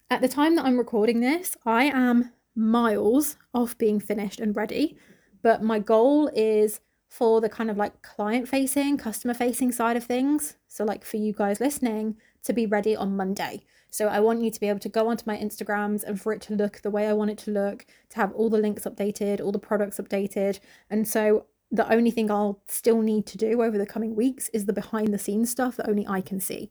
At 0.08 0.20
the 0.20 0.28
time 0.28 0.54
that 0.54 0.64
I'm 0.64 0.78
recording 0.78 1.20
this, 1.20 1.56
I 1.66 1.84
am 1.84 2.32
miles 2.54 3.36
off 3.52 3.76
being 3.76 3.98
finished 3.98 4.38
and 4.38 4.56
ready. 4.56 4.96
But 5.42 5.62
my 5.62 5.80
goal 5.80 6.30
is 6.34 6.80
for 7.08 7.40
the 7.40 7.48
kind 7.48 7.70
of 7.70 7.76
like 7.76 8.02
client 8.02 8.48
facing, 8.48 8.96
customer 8.96 9.34
facing 9.34 9.72
side 9.72 9.96
of 9.96 10.04
things. 10.04 10.56
So, 10.68 10.84
like 10.84 11.04
for 11.04 11.16
you 11.16 11.32
guys 11.32 11.60
listening, 11.60 12.16
to 12.44 12.52
be 12.52 12.66
ready 12.66 12.94
on 12.94 13.16
Monday. 13.16 13.62
So, 13.90 14.08
I 14.08 14.20
want 14.20 14.42
you 14.42 14.50
to 14.50 14.60
be 14.60 14.68
able 14.68 14.80
to 14.80 14.88
go 14.88 15.08
onto 15.08 15.24
my 15.26 15.36
Instagrams 15.36 16.02
and 16.04 16.20
for 16.20 16.32
it 16.32 16.40
to 16.42 16.54
look 16.54 16.82
the 16.82 16.90
way 16.90 17.06
I 17.06 17.12
want 17.12 17.30
it 17.30 17.38
to 17.38 17.50
look, 17.50 17.86
to 18.10 18.16
have 18.16 18.32
all 18.32 18.50
the 18.50 18.58
links 18.58 18.84
updated, 18.84 19.40
all 19.40 19.52
the 19.52 19.58
products 19.58 19.98
updated. 19.98 20.60
And 20.90 21.06
so, 21.06 21.46
the 21.70 21.90
only 21.92 22.10
thing 22.10 22.30
I'll 22.30 22.60
still 22.66 23.02
need 23.02 23.26
to 23.26 23.38
do 23.38 23.62
over 23.62 23.76
the 23.76 23.86
coming 23.86 24.14
weeks 24.14 24.48
is 24.50 24.66
the 24.66 24.72
behind 24.72 25.12
the 25.12 25.18
scenes 25.18 25.50
stuff 25.50 25.76
that 25.76 25.88
only 25.88 26.06
I 26.06 26.20
can 26.20 26.40
see. 26.40 26.70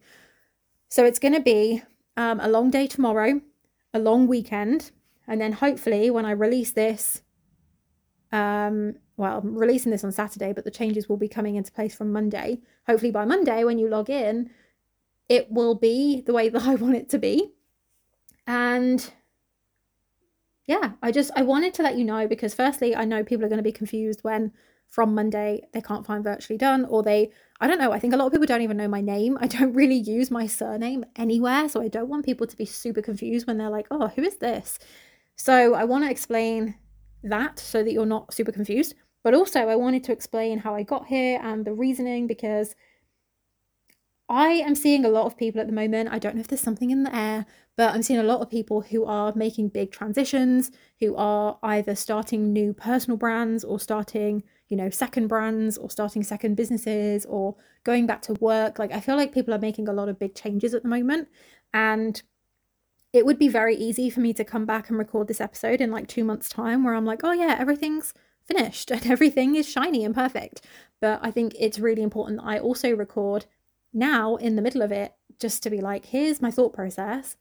So 0.90 1.04
it's 1.04 1.20
going 1.20 1.34
to 1.34 1.42
be 1.42 1.84
um, 2.16 2.40
a 2.40 2.48
long 2.48 2.70
day 2.72 2.88
tomorrow, 2.88 3.42
a 3.94 4.00
long 4.00 4.28
weekend, 4.28 4.92
and 5.28 5.42
then 5.42 5.54
hopefully 5.54 6.10
when 6.10 6.26
I 6.26 6.32
release 6.32 6.72
this, 6.72 7.22
um, 8.32 8.96
well, 9.18 9.40
I'm 9.40 9.58
releasing 9.58 9.92
this 9.92 10.04
on 10.04 10.12
Saturday, 10.12 10.52
but 10.54 10.66
the 10.66 10.72
changes 10.72 11.08
will 11.08 11.18
be 11.18 11.28
coming 11.28 11.56
into 11.56 11.72
place 11.72 11.96
from 11.96 12.12
Monday. 12.12 12.60
Hopefully 12.88 13.12
by 13.12 13.26
Monday, 13.26 13.64
when 13.64 13.80
you 13.80 13.88
log 13.88 14.10
in, 14.10 14.50
it 15.30 15.50
will 15.52 15.76
be 15.76 16.22
the 16.22 16.34
way 16.34 16.50
that 16.50 16.64
I 16.68 16.76
want 16.76 16.96
it 16.96 17.10
to 17.10 17.18
be. 17.18 17.54
And 18.48 19.12
yeah, 20.68 20.94
I 21.02 21.12
just 21.12 21.32
I 21.36 21.44
wanted 21.44 21.74
to 21.76 21.84
let 21.84 21.98
you 21.98 22.04
know 22.04 22.28
because 22.28 22.54
firstly, 22.54 22.96
I 22.96 23.06
know 23.06 23.24
people 23.24 23.46
are 23.46 23.50
going 23.50 23.58
to 23.58 23.64
be 23.64 23.72
confused 23.72 24.24
when 24.24 24.52
from 24.90 25.16
Monday 25.16 25.62
they 25.74 25.82
can't 25.82 26.06
find 26.06 26.24
virtually 26.24 26.58
done 26.58 26.86
or 26.86 27.04
they 27.04 27.32
I 27.60 27.68
don't 27.68 27.80
know, 27.80 27.92
I 27.92 28.00
think 28.00 28.14
a 28.14 28.18
lot 28.18 28.28
of 28.28 28.32
people 28.34 28.48
don't 28.48 28.62
even 28.62 28.78
know 28.78 28.88
my 28.88 29.02
name. 29.02 29.38
I 29.42 29.48
don't 29.48 29.74
really 29.74 29.96
use 29.96 30.30
my 30.30 30.46
surname 30.48 31.06
anywhere, 31.16 31.70
so 31.70 31.82
I 31.82 31.88
don't 31.88 32.10
want 32.10 32.26
people 32.26 32.48
to 32.48 32.58
be 32.58 32.66
super 32.66 33.02
confused 33.02 33.48
when 33.48 33.58
they're 33.58 33.70
like, 33.70 33.88
"Oh, 33.92 34.08
who 34.10 34.24
is 34.24 34.38
this?" 34.38 34.80
So, 35.38 35.74
I 35.74 35.84
want 35.86 36.04
to 36.06 36.12
explain 36.12 36.76
that 37.24 37.60
so 37.60 37.84
that 37.84 37.92
you're 37.92 38.06
not 38.06 38.34
super 38.34 38.52
confused. 38.52 38.96
But 39.26 39.34
also, 39.34 39.62
I 39.62 39.76
wanted 39.76 40.04
to 40.04 40.12
explain 40.12 40.60
how 40.60 40.76
I 40.76 40.84
got 40.84 41.08
here 41.08 41.40
and 41.42 41.66
the 41.66 41.74
reasoning 41.74 42.28
because 42.28 42.76
I 44.30 44.50
am 44.50 44.76
seeing 44.76 45.04
a 45.04 45.10
lot 45.10 45.26
of 45.26 45.36
people 45.36 45.60
at 45.60 45.66
the 45.66 45.74
moment. 45.74 46.10
I 46.12 46.20
don't 46.20 46.36
know 46.36 46.42
if 46.42 46.48
there's 46.48 46.62
something 46.62 46.92
in 46.92 47.02
the 47.02 47.16
air, 47.16 47.48
but 47.76 47.96
I'm 47.96 48.04
seeing 48.04 48.20
a 48.20 48.24
lot 48.24 48.42
of 48.42 48.52
people 48.52 48.82
who 48.82 49.04
are 49.04 49.34
making 49.36 49.70
big 49.70 49.92
transitions, 49.92 50.70
who 51.00 51.16
are 51.16 51.58
either 51.64 51.96
starting 51.96 52.54
new 52.54 52.72
personal 52.72 53.18
brands 53.18 53.64
or 53.64 53.80
starting, 53.80 54.44
you 54.68 54.78
know, 54.78 54.92
second 54.92 55.26
brands 55.26 55.76
or 55.76 55.90
starting 55.90 56.22
second 56.22 56.54
businesses 56.54 57.26
or 57.26 57.56
going 57.84 58.06
back 58.06 58.22
to 58.24 58.34
work. 58.34 58.78
Like, 58.78 58.92
I 58.92 59.00
feel 59.00 59.16
like 59.16 59.34
people 59.34 59.56
are 59.56 59.60
making 59.60 59.88
a 59.88 59.94
lot 59.94 60.08
of 60.08 60.20
big 60.20 60.36
changes 60.36 60.76
at 60.76 60.84
the 60.84 60.90
moment. 60.90 61.30
And 61.74 62.22
it 63.12 63.26
would 63.26 63.40
be 63.40 63.48
very 63.48 63.76
easy 63.76 64.12
for 64.12 64.20
me 64.20 64.34
to 64.34 64.44
come 64.44 64.68
back 64.68 64.90
and 64.90 65.00
record 65.00 65.28
this 65.28 65.42
episode 65.42 65.82
in 65.82 65.90
like 65.90 66.08
two 66.08 66.24
months' 66.24 66.48
time 66.48 66.84
where 66.84 66.94
I'm 66.94 67.06
like, 67.06 67.22
oh, 67.24 67.32
yeah, 67.32 67.56
everything's 67.58 68.14
finished 68.46 68.92
and 68.92 69.06
everything 69.06 69.56
is 69.56 69.70
shiny 69.70 70.04
and 70.04 70.16
perfect. 70.16 70.62
But 71.02 71.20
I 71.22 71.32
think 71.32 71.56
it's 71.60 71.80
really 71.80 72.02
important 72.02 72.40
that 72.40 72.48
I 72.48 72.60
also 72.60 72.96
record 72.96 73.46
now 73.94 74.36
in 74.36 74.56
the 74.56 74.62
middle 74.62 74.82
of 74.82 74.92
it 74.92 75.14
just 75.40 75.64
to 75.64 75.70
be 75.70 75.82
like, 75.82 76.06
here's 76.06 76.42
my 76.42 76.52
thought 76.52 76.74
process. 76.74 77.36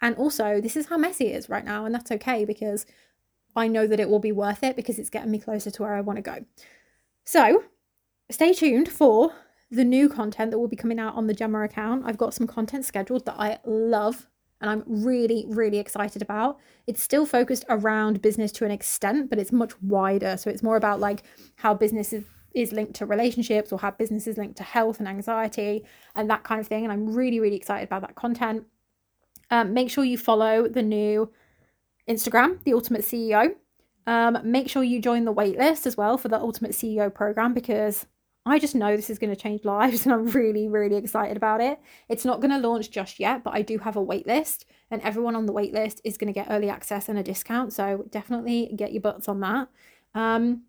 And 0.00 0.16
also, 0.16 0.60
this 0.60 0.76
is 0.76 0.86
how 0.86 0.96
messy 0.96 1.28
it 1.28 1.36
is 1.36 1.48
right 1.48 1.64
now. 1.64 1.84
And 1.84 1.94
that's 1.94 2.10
okay 2.10 2.44
because 2.44 2.84
I 3.56 3.68
know 3.68 3.86
that 3.86 4.00
it 4.00 4.08
will 4.08 4.18
be 4.18 4.32
worth 4.32 4.62
it 4.62 4.76
because 4.76 4.98
it's 4.98 5.10
getting 5.10 5.30
me 5.30 5.38
closer 5.38 5.70
to 5.70 5.82
where 5.82 5.94
I 5.94 6.00
want 6.00 6.18
to 6.18 6.22
go. 6.22 6.44
So, 7.24 7.64
stay 8.30 8.52
tuned 8.52 8.88
for 8.88 9.32
the 9.70 9.84
new 9.84 10.08
content 10.08 10.50
that 10.50 10.58
will 10.58 10.68
be 10.68 10.76
coming 10.76 10.98
out 10.98 11.14
on 11.14 11.26
the 11.26 11.34
Gemma 11.34 11.62
account. 11.62 12.04
I've 12.06 12.18
got 12.18 12.34
some 12.34 12.46
content 12.46 12.84
scheduled 12.84 13.24
that 13.26 13.36
I 13.38 13.58
love 13.64 14.26
and 14.64 14.70
I'm 14.70 15.04
really, 15.04 15.44
really 15.48 15.78
excited 15.78 16.22
about. 16.22 16.58
It's 16.86 17.02
still 17.02 17.26
focused 17.26 17.66
around 17.68 18.22
business 18.22 18.50
to 18.52 18.64
an 18.64 18.70
extent, 18.70 19.28
but 19.28 19.38
it's 19.38 19.52
much 19.52 19.72
wider. 19.82 20.38
So, 20.38 20.48
it's 20.48 20.62
more 20.62 20.76
about 20.76 21.00
like 21.00 21.22
how 21.56 21.74
business 21.74 22.14
is 22.14 22.24
is 22.54 22.72
linked 22.72 22.94
to 22.94 23.04
relationships 23.04 23.72
or 23.72 23.78
how 23.78 23.90
business 23.90 24.26
is 24.26 24.38
linked 24.38 24.56
to 24.56 24.62
health 24.62 25.00
and 25.00 25.08
anxiety 25.08 25.84
and 26.14 26.30
that 26.30 26.44
kind 26.44 26.60
of 26.60 26.66
thing. 26.66 26.84
And 26.84 26.92
I'm 26.92 27.12
really, 27.12 27.40
really 27.40 27.56
excited 27.56 27.84
about 27.84 28.02
that 28.02 28.14
content. 28.14 28.64
Um, 29.50 29.74
make 29.74 29.90
sure 29.90 30.04
you 30.04 30.16
follow 30.16 30.66
the 30.66 30.82
new 30.82 31.30
Instagram, 32.08 32.62
The 32.64 32.72
Ultimate 32.72 33.02
CEO. 33.02 33.54
Um, 34.06 34.38
make 34.44 34.70
sure 34.70 34.82
you 34.82 35.00
join 35.00 35.24
the 35.24 35.34
waitlist 35.34 35.86
as 35.86 35.96
well 35.96 36.16
for 36.16 36.28
the 36.28 36.38
Ultimate 36.38 36.70
CEO 36.70 37.12
program 37.12 37.52
because 37.52 38.06
I 38.46 38.58
just 38.58 38.74
know 38.74 38.94
this 38.94 39.10
is 39.10 39.18
going 39.18 39.34
to 39.34 39.40
change 39.40 39.64
lives 39.64 40.04
and 40.04 40.12
I'm 40.12 40.26
really, 40.26 40.68
really 40.68 40.96
excited 40.96 41.36
about 41.36 41.60
it. 41.60 41.80
It's 42.08 42.24
not 42.24 42.40
going 42.40 42.50
to 42.50 42.66
launch 42.66 42.90
just 42.90 43.18
yet, 43.18 43.42
but 43.42 43.54
I 43.54 43.62
do 43.62 43.78
have 43.78 43.96
a 43.96 44.04
waitlist 44.04 44.64
and 44.90 45.00
everyone 45.02 45.36
on 45.36 45.46
the 45.46 45.52
waitlist 45.52 46.00
is 46.04 46.18
going 46.18 46.32
to 46.32 46.38
get 46.38 46.48
early 46.50 46.68
access 46.68 47.08
and 47.08 47.18
a 47.18 47.22
discount. 47.22 47.72
So 47.72 48.06
definitely 48.10 48.72
get 48.76 48.92
your 48.92 49.02
butts 49.02 49.28
on 49.28 49.40
that. 49.40 49.68
Um, 50.14 50.64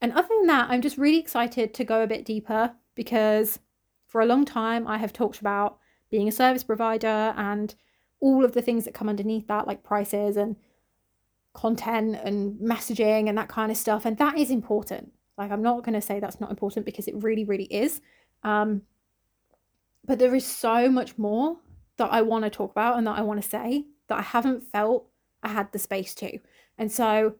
and 0.00 0.12
other 0.12 0.28
than 0.28 0.46
that, 0.46 0.70
I'm 0.70 0.82
just 0.82 0.98
really 0.98 1.18
excited 1.18 1.74
to 1.74 1.84
go 1.84 2.02
a 2.02 2.06
bit 2.06 2.24
deeper 2.24 2.72
because 2.94 3.58
for 4.06 4.20
a 4.20 4.26
long 4.26 4.44
time 4.44 4.86
I 4.86 4.98
have 4.98 5.12
talked 5.12 5.40
about 5.40 5.78
being 6.10 6.26
a 6.26 6.32
service 6.32 6.64
provider 6.64 7.34
and 7.36 7.74
all 8.20 8.44
of 8.44 8.52
the 8.52 8.62
things 8.62 8.84
that 8.84 8.94
come 8.94 9.08
underneath 9.08 9.46
that, 9.46 9.66
like 9.66 9.82
prices 9.82 10.36
and 10.36 10.56
content 11.54 12.16
and 12.22 12.58
messaging 12.60 13.28
and 13.28 13.38
that 13.38 13.48
kind 13.48 13.70
of 13.70 13.76
stuff. 13.76 14.04
And 14.04 14.18
that 14.18 14.36
is 14.36 14.50
important. 14.50 15.12
Like, 15.40 15.50
I'm 15.50 15.62
not 15.62 15.82
going 15.84 15.94
to 15.94 16.02
say 16.02 16.20
that's 16.20 16.38
not 16.38 16.50
important 16.50 16.84
because 16.84 17.08
it 17.08 17.14
really, 17.16 17.44
really 17.44 17.64
is. 17.64 18.02
Um, 18.42 18.82
but 20.04 20.18
there 20.18 20.34
is 20.34 20.46
so 20.46 20.90
much 20.90 21.16
more 21.16 21.56
that 21.96 22.12
I 22.12 22.20
want 22.20 22.44
to 22.44 22.50
talk 22.50 22.72
about 22.72 22.98
and 22.98 23.06
that 23.06 23.16
I 23.16 23.22
want 23.22 23.42
to 23.42 23.48
say 23.48 23.86
that 24.08 24.18
I 24.18 24.22
haven't 24.22 24.62
felt 24.62 25.06
I 25.42 25.48
had 25.48 25.72
the 25.72 25.78
space 25.78 26.14
to. 26.16 26.38
And 26.76 26.92
so 26.92 27.36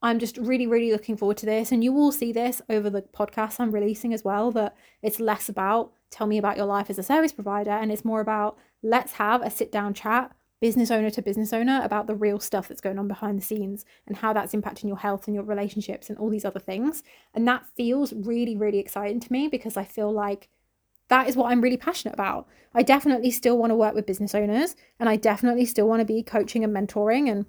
I'm 0.00 0.20
just 0.20 0.36
really, 0.36 0.68
really 0.68 0.92
looking 0.92 1.16
forward 1.16 1.36
to 1.38 1.46
this. 1.46 1.72
And 1.72 1.82
you 1.82 1.92
will 1.92 2.12
see 2.12 2.30
this 2.30 2.62
over 2.68 2.88
the 2.88 3.02
podcast 3.02 3.58
I'm 3.58 3.72
releasing 3.72 4.14
as 4.14 4.24
well 4.24 4.52
that 4.52 4.76
it's 5.02 5.18
less 5.18 5.48
about 5.48 5.92
tell 6.10 6.28
me 6.28 6.38
about 6.38 6.56
your 6.56 6.66
life 6.66 6.90
as 6.90 6.98
a 6.98 7.02
service 7.02 7.32
provider 7.32 7.70
and 7.70 7.90
it's 7.90 8.04
more 8.04 8.20
about 8.20 8.56
let's 8.82 9.14
have 9.14 9.42
a 9.42 9.50
sit 9.50 9.70
down 9.72 9.94
chat 9.94 10.32
business 10.60 10.90
owner 10.90 11.10
to 11.10 11.22
business 11.22 11.52
owner 11.52 11.80
about 11.82 12.06
the 12.06 12.14
real 12.14 12.38
stuff 12.38 12.68
that's 12.68 12.82
going 12.82 12.98
on 12.98 13.08
behind 13.08 13.38
the 13.38 13.42
scenes 13.42 13.84
and 14.06 14.18
how 14.18 14.32
that's 14.32 14.54
impacting 14.54 14.88
your 14.88 14.98
health 14.98 15.26
and 15.26 15.34
your 15.34 15.44
relationships 15.44 16.10
and 16.10 16.18
all 16.18 16.28
these 16.28 16.44
other 16.44 16.60
things. 16.60 17.02
And 17.34 17.48
that 17.48 17.64
feels 17.76 18.12
really, 18.12 18.56
really 18.56 18.78
exciting 18.78 19.20
to 19.20 19.32
me 19.32 19.48
because 19.48 19.76
I 19.76 19.84
feel 19.84 20.12
like 20.12 20.48
that 21.08 21.28
is 21.28 21.36
what 21.36 21.50
I'm 21.50 21.62
really 21.62 21.78
passionate 21.78 22.14
about. 22.14 22.46
I 22.74 22.82
definitely 22.82 23.30
still 23.30 23.58
want 23.58 23.70
to 23.70 23.74
work 23.74 23.94
with 23.94 24.06
business 24.06 24.34
owners 24.34 24.76
and 24.98 25.08
I 25.08 25.16
definitely 25.16 25.64
still 25.64 25.88
want 25.88 26.00
to 26.00 26.04
be 26.04 26.22
coaching 26.22 26.62
and 26.62 26.74
mentoring. 26.74 27.30
And 27.30 27.46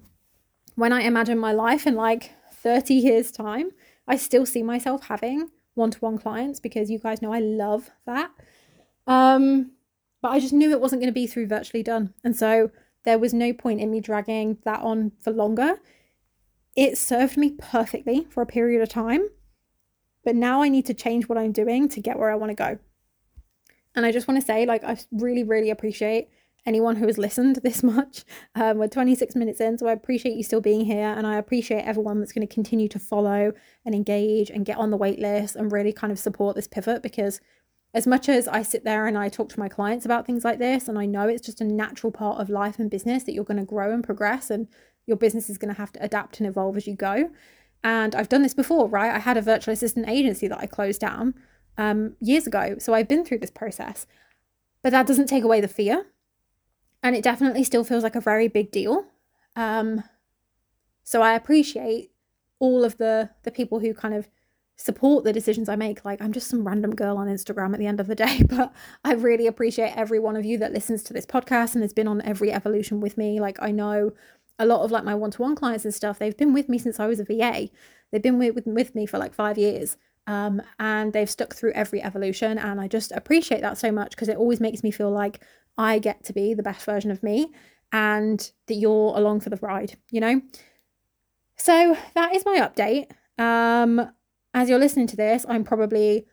when 0.74 0.92
I 0.92 1.02
imagine 1.02 1.38
my 1.38 1.52
life 1.52 1.86
in 1.86 1.94
like 1.94 2.32
30 2.52 2.94
years' 2.94 3.30
time, 3.30 3.70
I 4.08 4.16
still 4.16 4.46
see 4.46 4.62
myself 4.62 5.06
having 5.06 5.50
one 5.74 5.90
to 5.90 5.98
one 5.98 6.18
clients 6.18 6.60
because 6.60 6.90
you 6.90 6.98
guys 6.98 7.22
know 7.22 7.32
I 7.32 7.40
love 7.40 7.90
that. 8.06 8.30
Um, 9.06 9.72
but 10.22 10.30
I 10.30 10.40
just 10.40 10.52
knew 10.52 10.70
it 10.70 10.80
wasn't 10.80 11.02
going 11.02 11.12
to 11.12 11.14
be 11.14 11.26
through 11.26 11.46
virtually 11.46 11.82
done. 11.82 12.14
And 12.24 12.34
so 12.34 12.70
there 13.04 13.18
was 13.18 13.34
no 13.34 13.52
point 13.52 13.80
in 13.80 13.90
me 13.90 14.00
dragging 14.00 14.58
that 14.64 14.80
on 14.80 15.12
for 15.20 15.32
longer. 15.32 15.80
It 16.76 16.96
served 16.96 17.36
me 17.36 17.50
perfectly 17.58 18.26
for 18.30 18.42
a 18.42 18.46
period 18.46 18.80
of 18.80 18.88
time, 18.88 19.28
but 20.24 20.34
now 20.34 20.62
I 20.62 20.68
need 20.68 20.86
to 20.86 20.94
change 20.94 21.28
what 21.28 21.38
I'm 21.38 21.52
doing 21.52 21.88
to 21.90 22.00
get 22.00 22.18
where 22.18 22.30
I 22.30 22.36
want 22.36 22.50
to 22.50 22.54
go. 22.54 22.78
And 23.94 24.06
I 24.06 24.12
just 24.12 24.26
want 24.26 24.40
to 24.40 24.46
say, 24.46 24.64
like, 24.64 24.84
I 24.84 24.96
really, 25.10 25.44
really 25.44 25.70
appreciate 25.70 26.28
anyone 26.64 26.96
who 26.96 27.06
has 27.06 27.18
listened 27.18 27.56
this 27.56 27.82
much. 27.82 28.24
Um, 28.54 28.78
we're 28.78 28.88
26 28.88 29.34
minutes 29.34 29.60
in, 29.60 29.78
so 29.78 29.86
I 29.86 29.92
appreciate 29.92 30.36
you 30.36 30.42
still 30.42 30.60
being 30.60 30.84
here, 30.84 31.14
and 31.16 31.26
I 31.26 31.36
appreciate 31.36 31.82
everyone 31.82 32.20
that's 32.20 32.32
going 32.32 32.46
to 32.46 32.52
continue 32.52 32.88
to 32.88 32.98
follow 32.98 33.52
and 33.84 33.94
engage 33.94 34.50
and 34.50 34.64
get 34.64 34.78
on 34.78 34.90
the 34.90 34.96
wait 34.96 35.18
list 35.18 35.56
and 35.56 35.72
really 35.72 35.92
kind 35.92 36.12
of 36.12 36.18
support 36.18 36.56
this 36.56 36.68
pivot 36.68 37.02
because 37.02 37.40
as 37.94 38.06
much 38.06 38.28
as 38.28 38.48
I 38.48 38.62
sit 38.62 38.84
there 38.84 39.06
and 39.06 39.18
I 39.18 39.28
talk 39.28 39.48
to 39.50 39.60
my 39.60 39.68
clients 39.68 40.04
about 40.04 40.26
things 40.26 40.44
like 40.44 40.58
this, 40.58 40.88
and 40.88 40.98
I 40.98 41.06
know 41.06 41.28
it's 41.28 41.44
just 41.44 41.60
a 41.60 41.64
natural 41.64 42.10
part 42.10 42.40
of 42.40 42.48
life 42.48 42.78
and 42.78 42.90
business 42.90 43.24
that 43.24 43.32
you're 43.32 43.44
going 43.44 43.60
to 43.60 43.66
grow 43.66 43.92
and 43.92 44.02
progress, 44.02 44.50
and 44.50 44.68
your 45.06 45.16
business 45.16 45.50
is 45.50 45.58
going 45.58 45.72
to 45.74 45.80
have 45.80 45.92
to 45.92 46.02
adapt 46.02 46.40
and 46.40 46.46
evolve 46.46 46.76
as 46.76 46.86
you 46.86 46.94
go. 46.94 47.30
And 47.84 48.14
I've 48.14 48.28
done 48.28 48.42
this 48.42 48.54
before, 48.54 48.88
right? 48.88 49.14
I 49.14 49.18
had 49.18 49.36
a 49.36 49.42
virtual 49.42 49.74
assistant 49.74 50.08
agency 50.08 50.48
that 50.48 50.60
I 50.60 50.66
closed 50.66 51.00
down 51.00 51.34
um, 51.76 52.16
years 52.20 52.46
ago. 52.46 52.76
So 52.78 52.94
I've 52.94 53.08
been 53.08 53.24
through 53.24 53.38
this 53.38 53.50
process. 53.50 54.06
But 54.82 54.92
that 54.92 55.06
doesn't 55.06 55.26
take 55.26 55.44
away 55.44 55.60
the 55.60 55.68
fear. 55.68 56.06
And 57.02 57.16
it 57.16 57.24
definitely 57.24 57.64
still 57.64 57.84
feels 57.84 58.04
like 58.04 58.14
a 58.14 58.20
very 58.20 58.48
big 58.48 58.70
deal. 58.70 59.04
Um, 59.56 60.04
so 61.02 61.22
I 61.22 61.34
appreciate 61.34 62.12
all 62.58 62.84
of 62.84 62.96
the 62.98 63.30
the 63.42 63.50
people 63.50 63.80
who 63.80 63.92
kind 63.92 64.14
of 64.14 64.28
support 64.82 65.24
the 65.24 65.32
decisions 65.32 65.68
I 65.68 65.76
make. 65.76 66.04
Like, 66.04 66.20
I'm 66.20 66.32
just 66.32 66.48
some 66.48 66.66
random 66.66 66.94
girl 66.94 67.16
on 67.16 67.28
Instagram 67.28 67.72
at 67.72 67.78
the 67.78 67.86
end 67.86 68.00
of 68.00 68.06
the 68.06 68.14
day, 68.14 68.42
but 68.48 68.72
I 69.04 69.14
really 69.14 69.46
appreciate 69.46 69.96
every 69.96 70.18
one 70.18 70.36
of 70.36 70.44
you 70.44 70.58
that 70.58 70.72
listens 70.72 71.02
to 71.04 71.12
this 71.12 71.26
podcast 71.26 71.74
and 71.74 71.82
has 71.82 71.92
been 71.92 72.08
on 72.08 72.22
every 72.22 72.52
evolution 72.52 73.00
with 73.00 73.16
me. 73.16 73.40
Like, 73.40 73.60
I 73.60 73.70
know 73.70 74.12
a 74.58 74.66
lot 74.66 74.82
of 74.82 74.90
like 74.90 75.04
my 75.04 75.14
one 75.14 75.30
to 75.32 75.42
one 75.42 75.54
clients 75.54 75.84
and 75.84 75.94
stuff, 75.94 76.18
they've 76.18 76.36
been 76.36 76.52
with 76.52 76.68
me 76.68 76.78
since 76.78 77.00
I 77.00 77.06
was 77.06 77.20
a 77.20 77.24
VA. 77.24 77.68
They've 78.10 78.22
been 78.22 78.38
with, 78.38 78.66
with 78.66 78.94
me 78.94 79.06
for 79.06 79.18
like 79.18 79.34
five 79.34 79.58
years. 79.58 79.96
Um, 80.26 80.62
and 80.78 81.12
they've 81.12 81.28
stuck 81.28 81.54
through 81.54 81.72
every 81.72 82.02
evolution. 82.02 82.58
And 82.58 82.80
I 82.80 82.86
just 82.86 83.12
appreciate 83.12 83.60
that 83.62 83.78
so 83.78 83.90
much 83.90 84.10
because 84.10 84.28
it 84.28 84.36
always 84.36 84.60
makes 84.60 84.82
me 84.82 84.90
feel 84.90 85.10
like 85.10 85.40
I 85.76 85.98
get 85.98 86.22
to 86.24 86.32
be 86.32 86.54
the 86.54 86.62
best 86.62 86.84
version 86.84 87.10
of 87.10 87.22
me 87.22 87.50
and 87.92 88.52
that 88.68 88.74
you're 88.74 89.16
along 89.16 89.40
for 89.40 89.50
the 89.50 89.58
ride, 89.60 89.98
you 90.10 90.20
know? 90.20 90.40
So 91.56 91.96
that 92.14 92.34
is 92.34 92.44
my 92.44 92.58
update. 92.58 93.10
Um, 93.38 94.12
as 94.54 94.68
you're 94.68 94.78
listening 94.78 95.06
to 95.08 95.16
this, 95.16 95.46
I'm 95.48 95.64
probably 95.64 96.26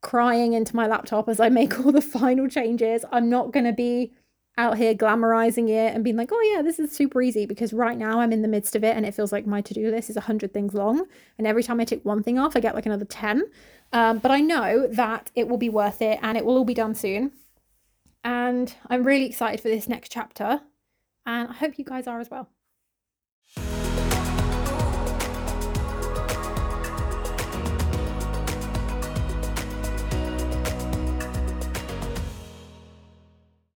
crying 0.00 0.52
into 0.52 0.74
my 0.76 0.86
laptop 0.86 1.28
as 1.28 1.40
I 1.40 1.48
make 1.48 1.78
all 1.80 1.92
the 1.92 2.00
final 2.00 2.48
changes. 2.48 3.04
I'm 3.10 3.30
not 3.30 3.52
going 3.52 3.66
to 3.66 3.72
be 3.72 4.12
out 4.58 4.76
here 4.76 4.94
glamorizing 4.94 5.70
it 5.70 5.94
and 5.94 6.04
being 6.04 6.16
like, 6.16 6.30
oh, 6.30 6.52
yeah, 6.54 6.60
this 6.60 6.78
is 6.78 6.92
super 6.92 7.22
easy 7.22 7.46
because 7.46 7.72
right 7.72 7.96
now 7.96 8.20
I'm 8.20 8.32
in 8.32 8.42
the 8.42 8.48
midst 8.48 8.76
of 8.76 8.84
it 8.84 8.96
and 8.96 9.06
it 9.06 9.14
feels 9.14 9.32
like 9.32 9.46
my 9.46 9.62
to 9.62 9.74
do 9.74 9.90
list 9.90 10.10
is 10.10 10.16
100 10.16 10.52
things 10.52 10.74
long. 10.74 11.06
And 11.38 11.46
every 11.46 11.62
time 11.62 11.80
I 11.80 11.84
take 11.84 12.04
one 12.04 12.22
thing 12.22 12.38
off, 12.38 12.54
I 12.54 12.60
get 12.60 12.74
like 12.74 12.86
another 12.86 13.06
10. 13.06 13.44
Um, 13.94 14.18
but 14.18 14.30
I 14.30 14.40
know 14.40 14.86
that 14.88 15.30
it 15.34 15.48
will 15.48 15.56
be 15.56 15.68
worth 15.70 16.02
it 16.02 16.18
and 16.22 16.36
it 16.36 16.44
will 16.44 16.58
all 16.58 16.64
be 16.64 16.74
done 16.74 16.94
soon. 16.94 17.32
And 18.24 18.74
I'm 18.88 19.04
really 19.04 19.26
excited 19.26 19.60
for 19.60 19.68
this 19.68 19.88
next 19.88 20.12
chapter. 20.12 20.60
And 21.24 21.48
I 21.48 21.52
hope 21.54 21.78
you 21.78 21.84
guys 21.84 22.06
are 22.06 22.20
as 22.20 22.30
well. 22.30 22.48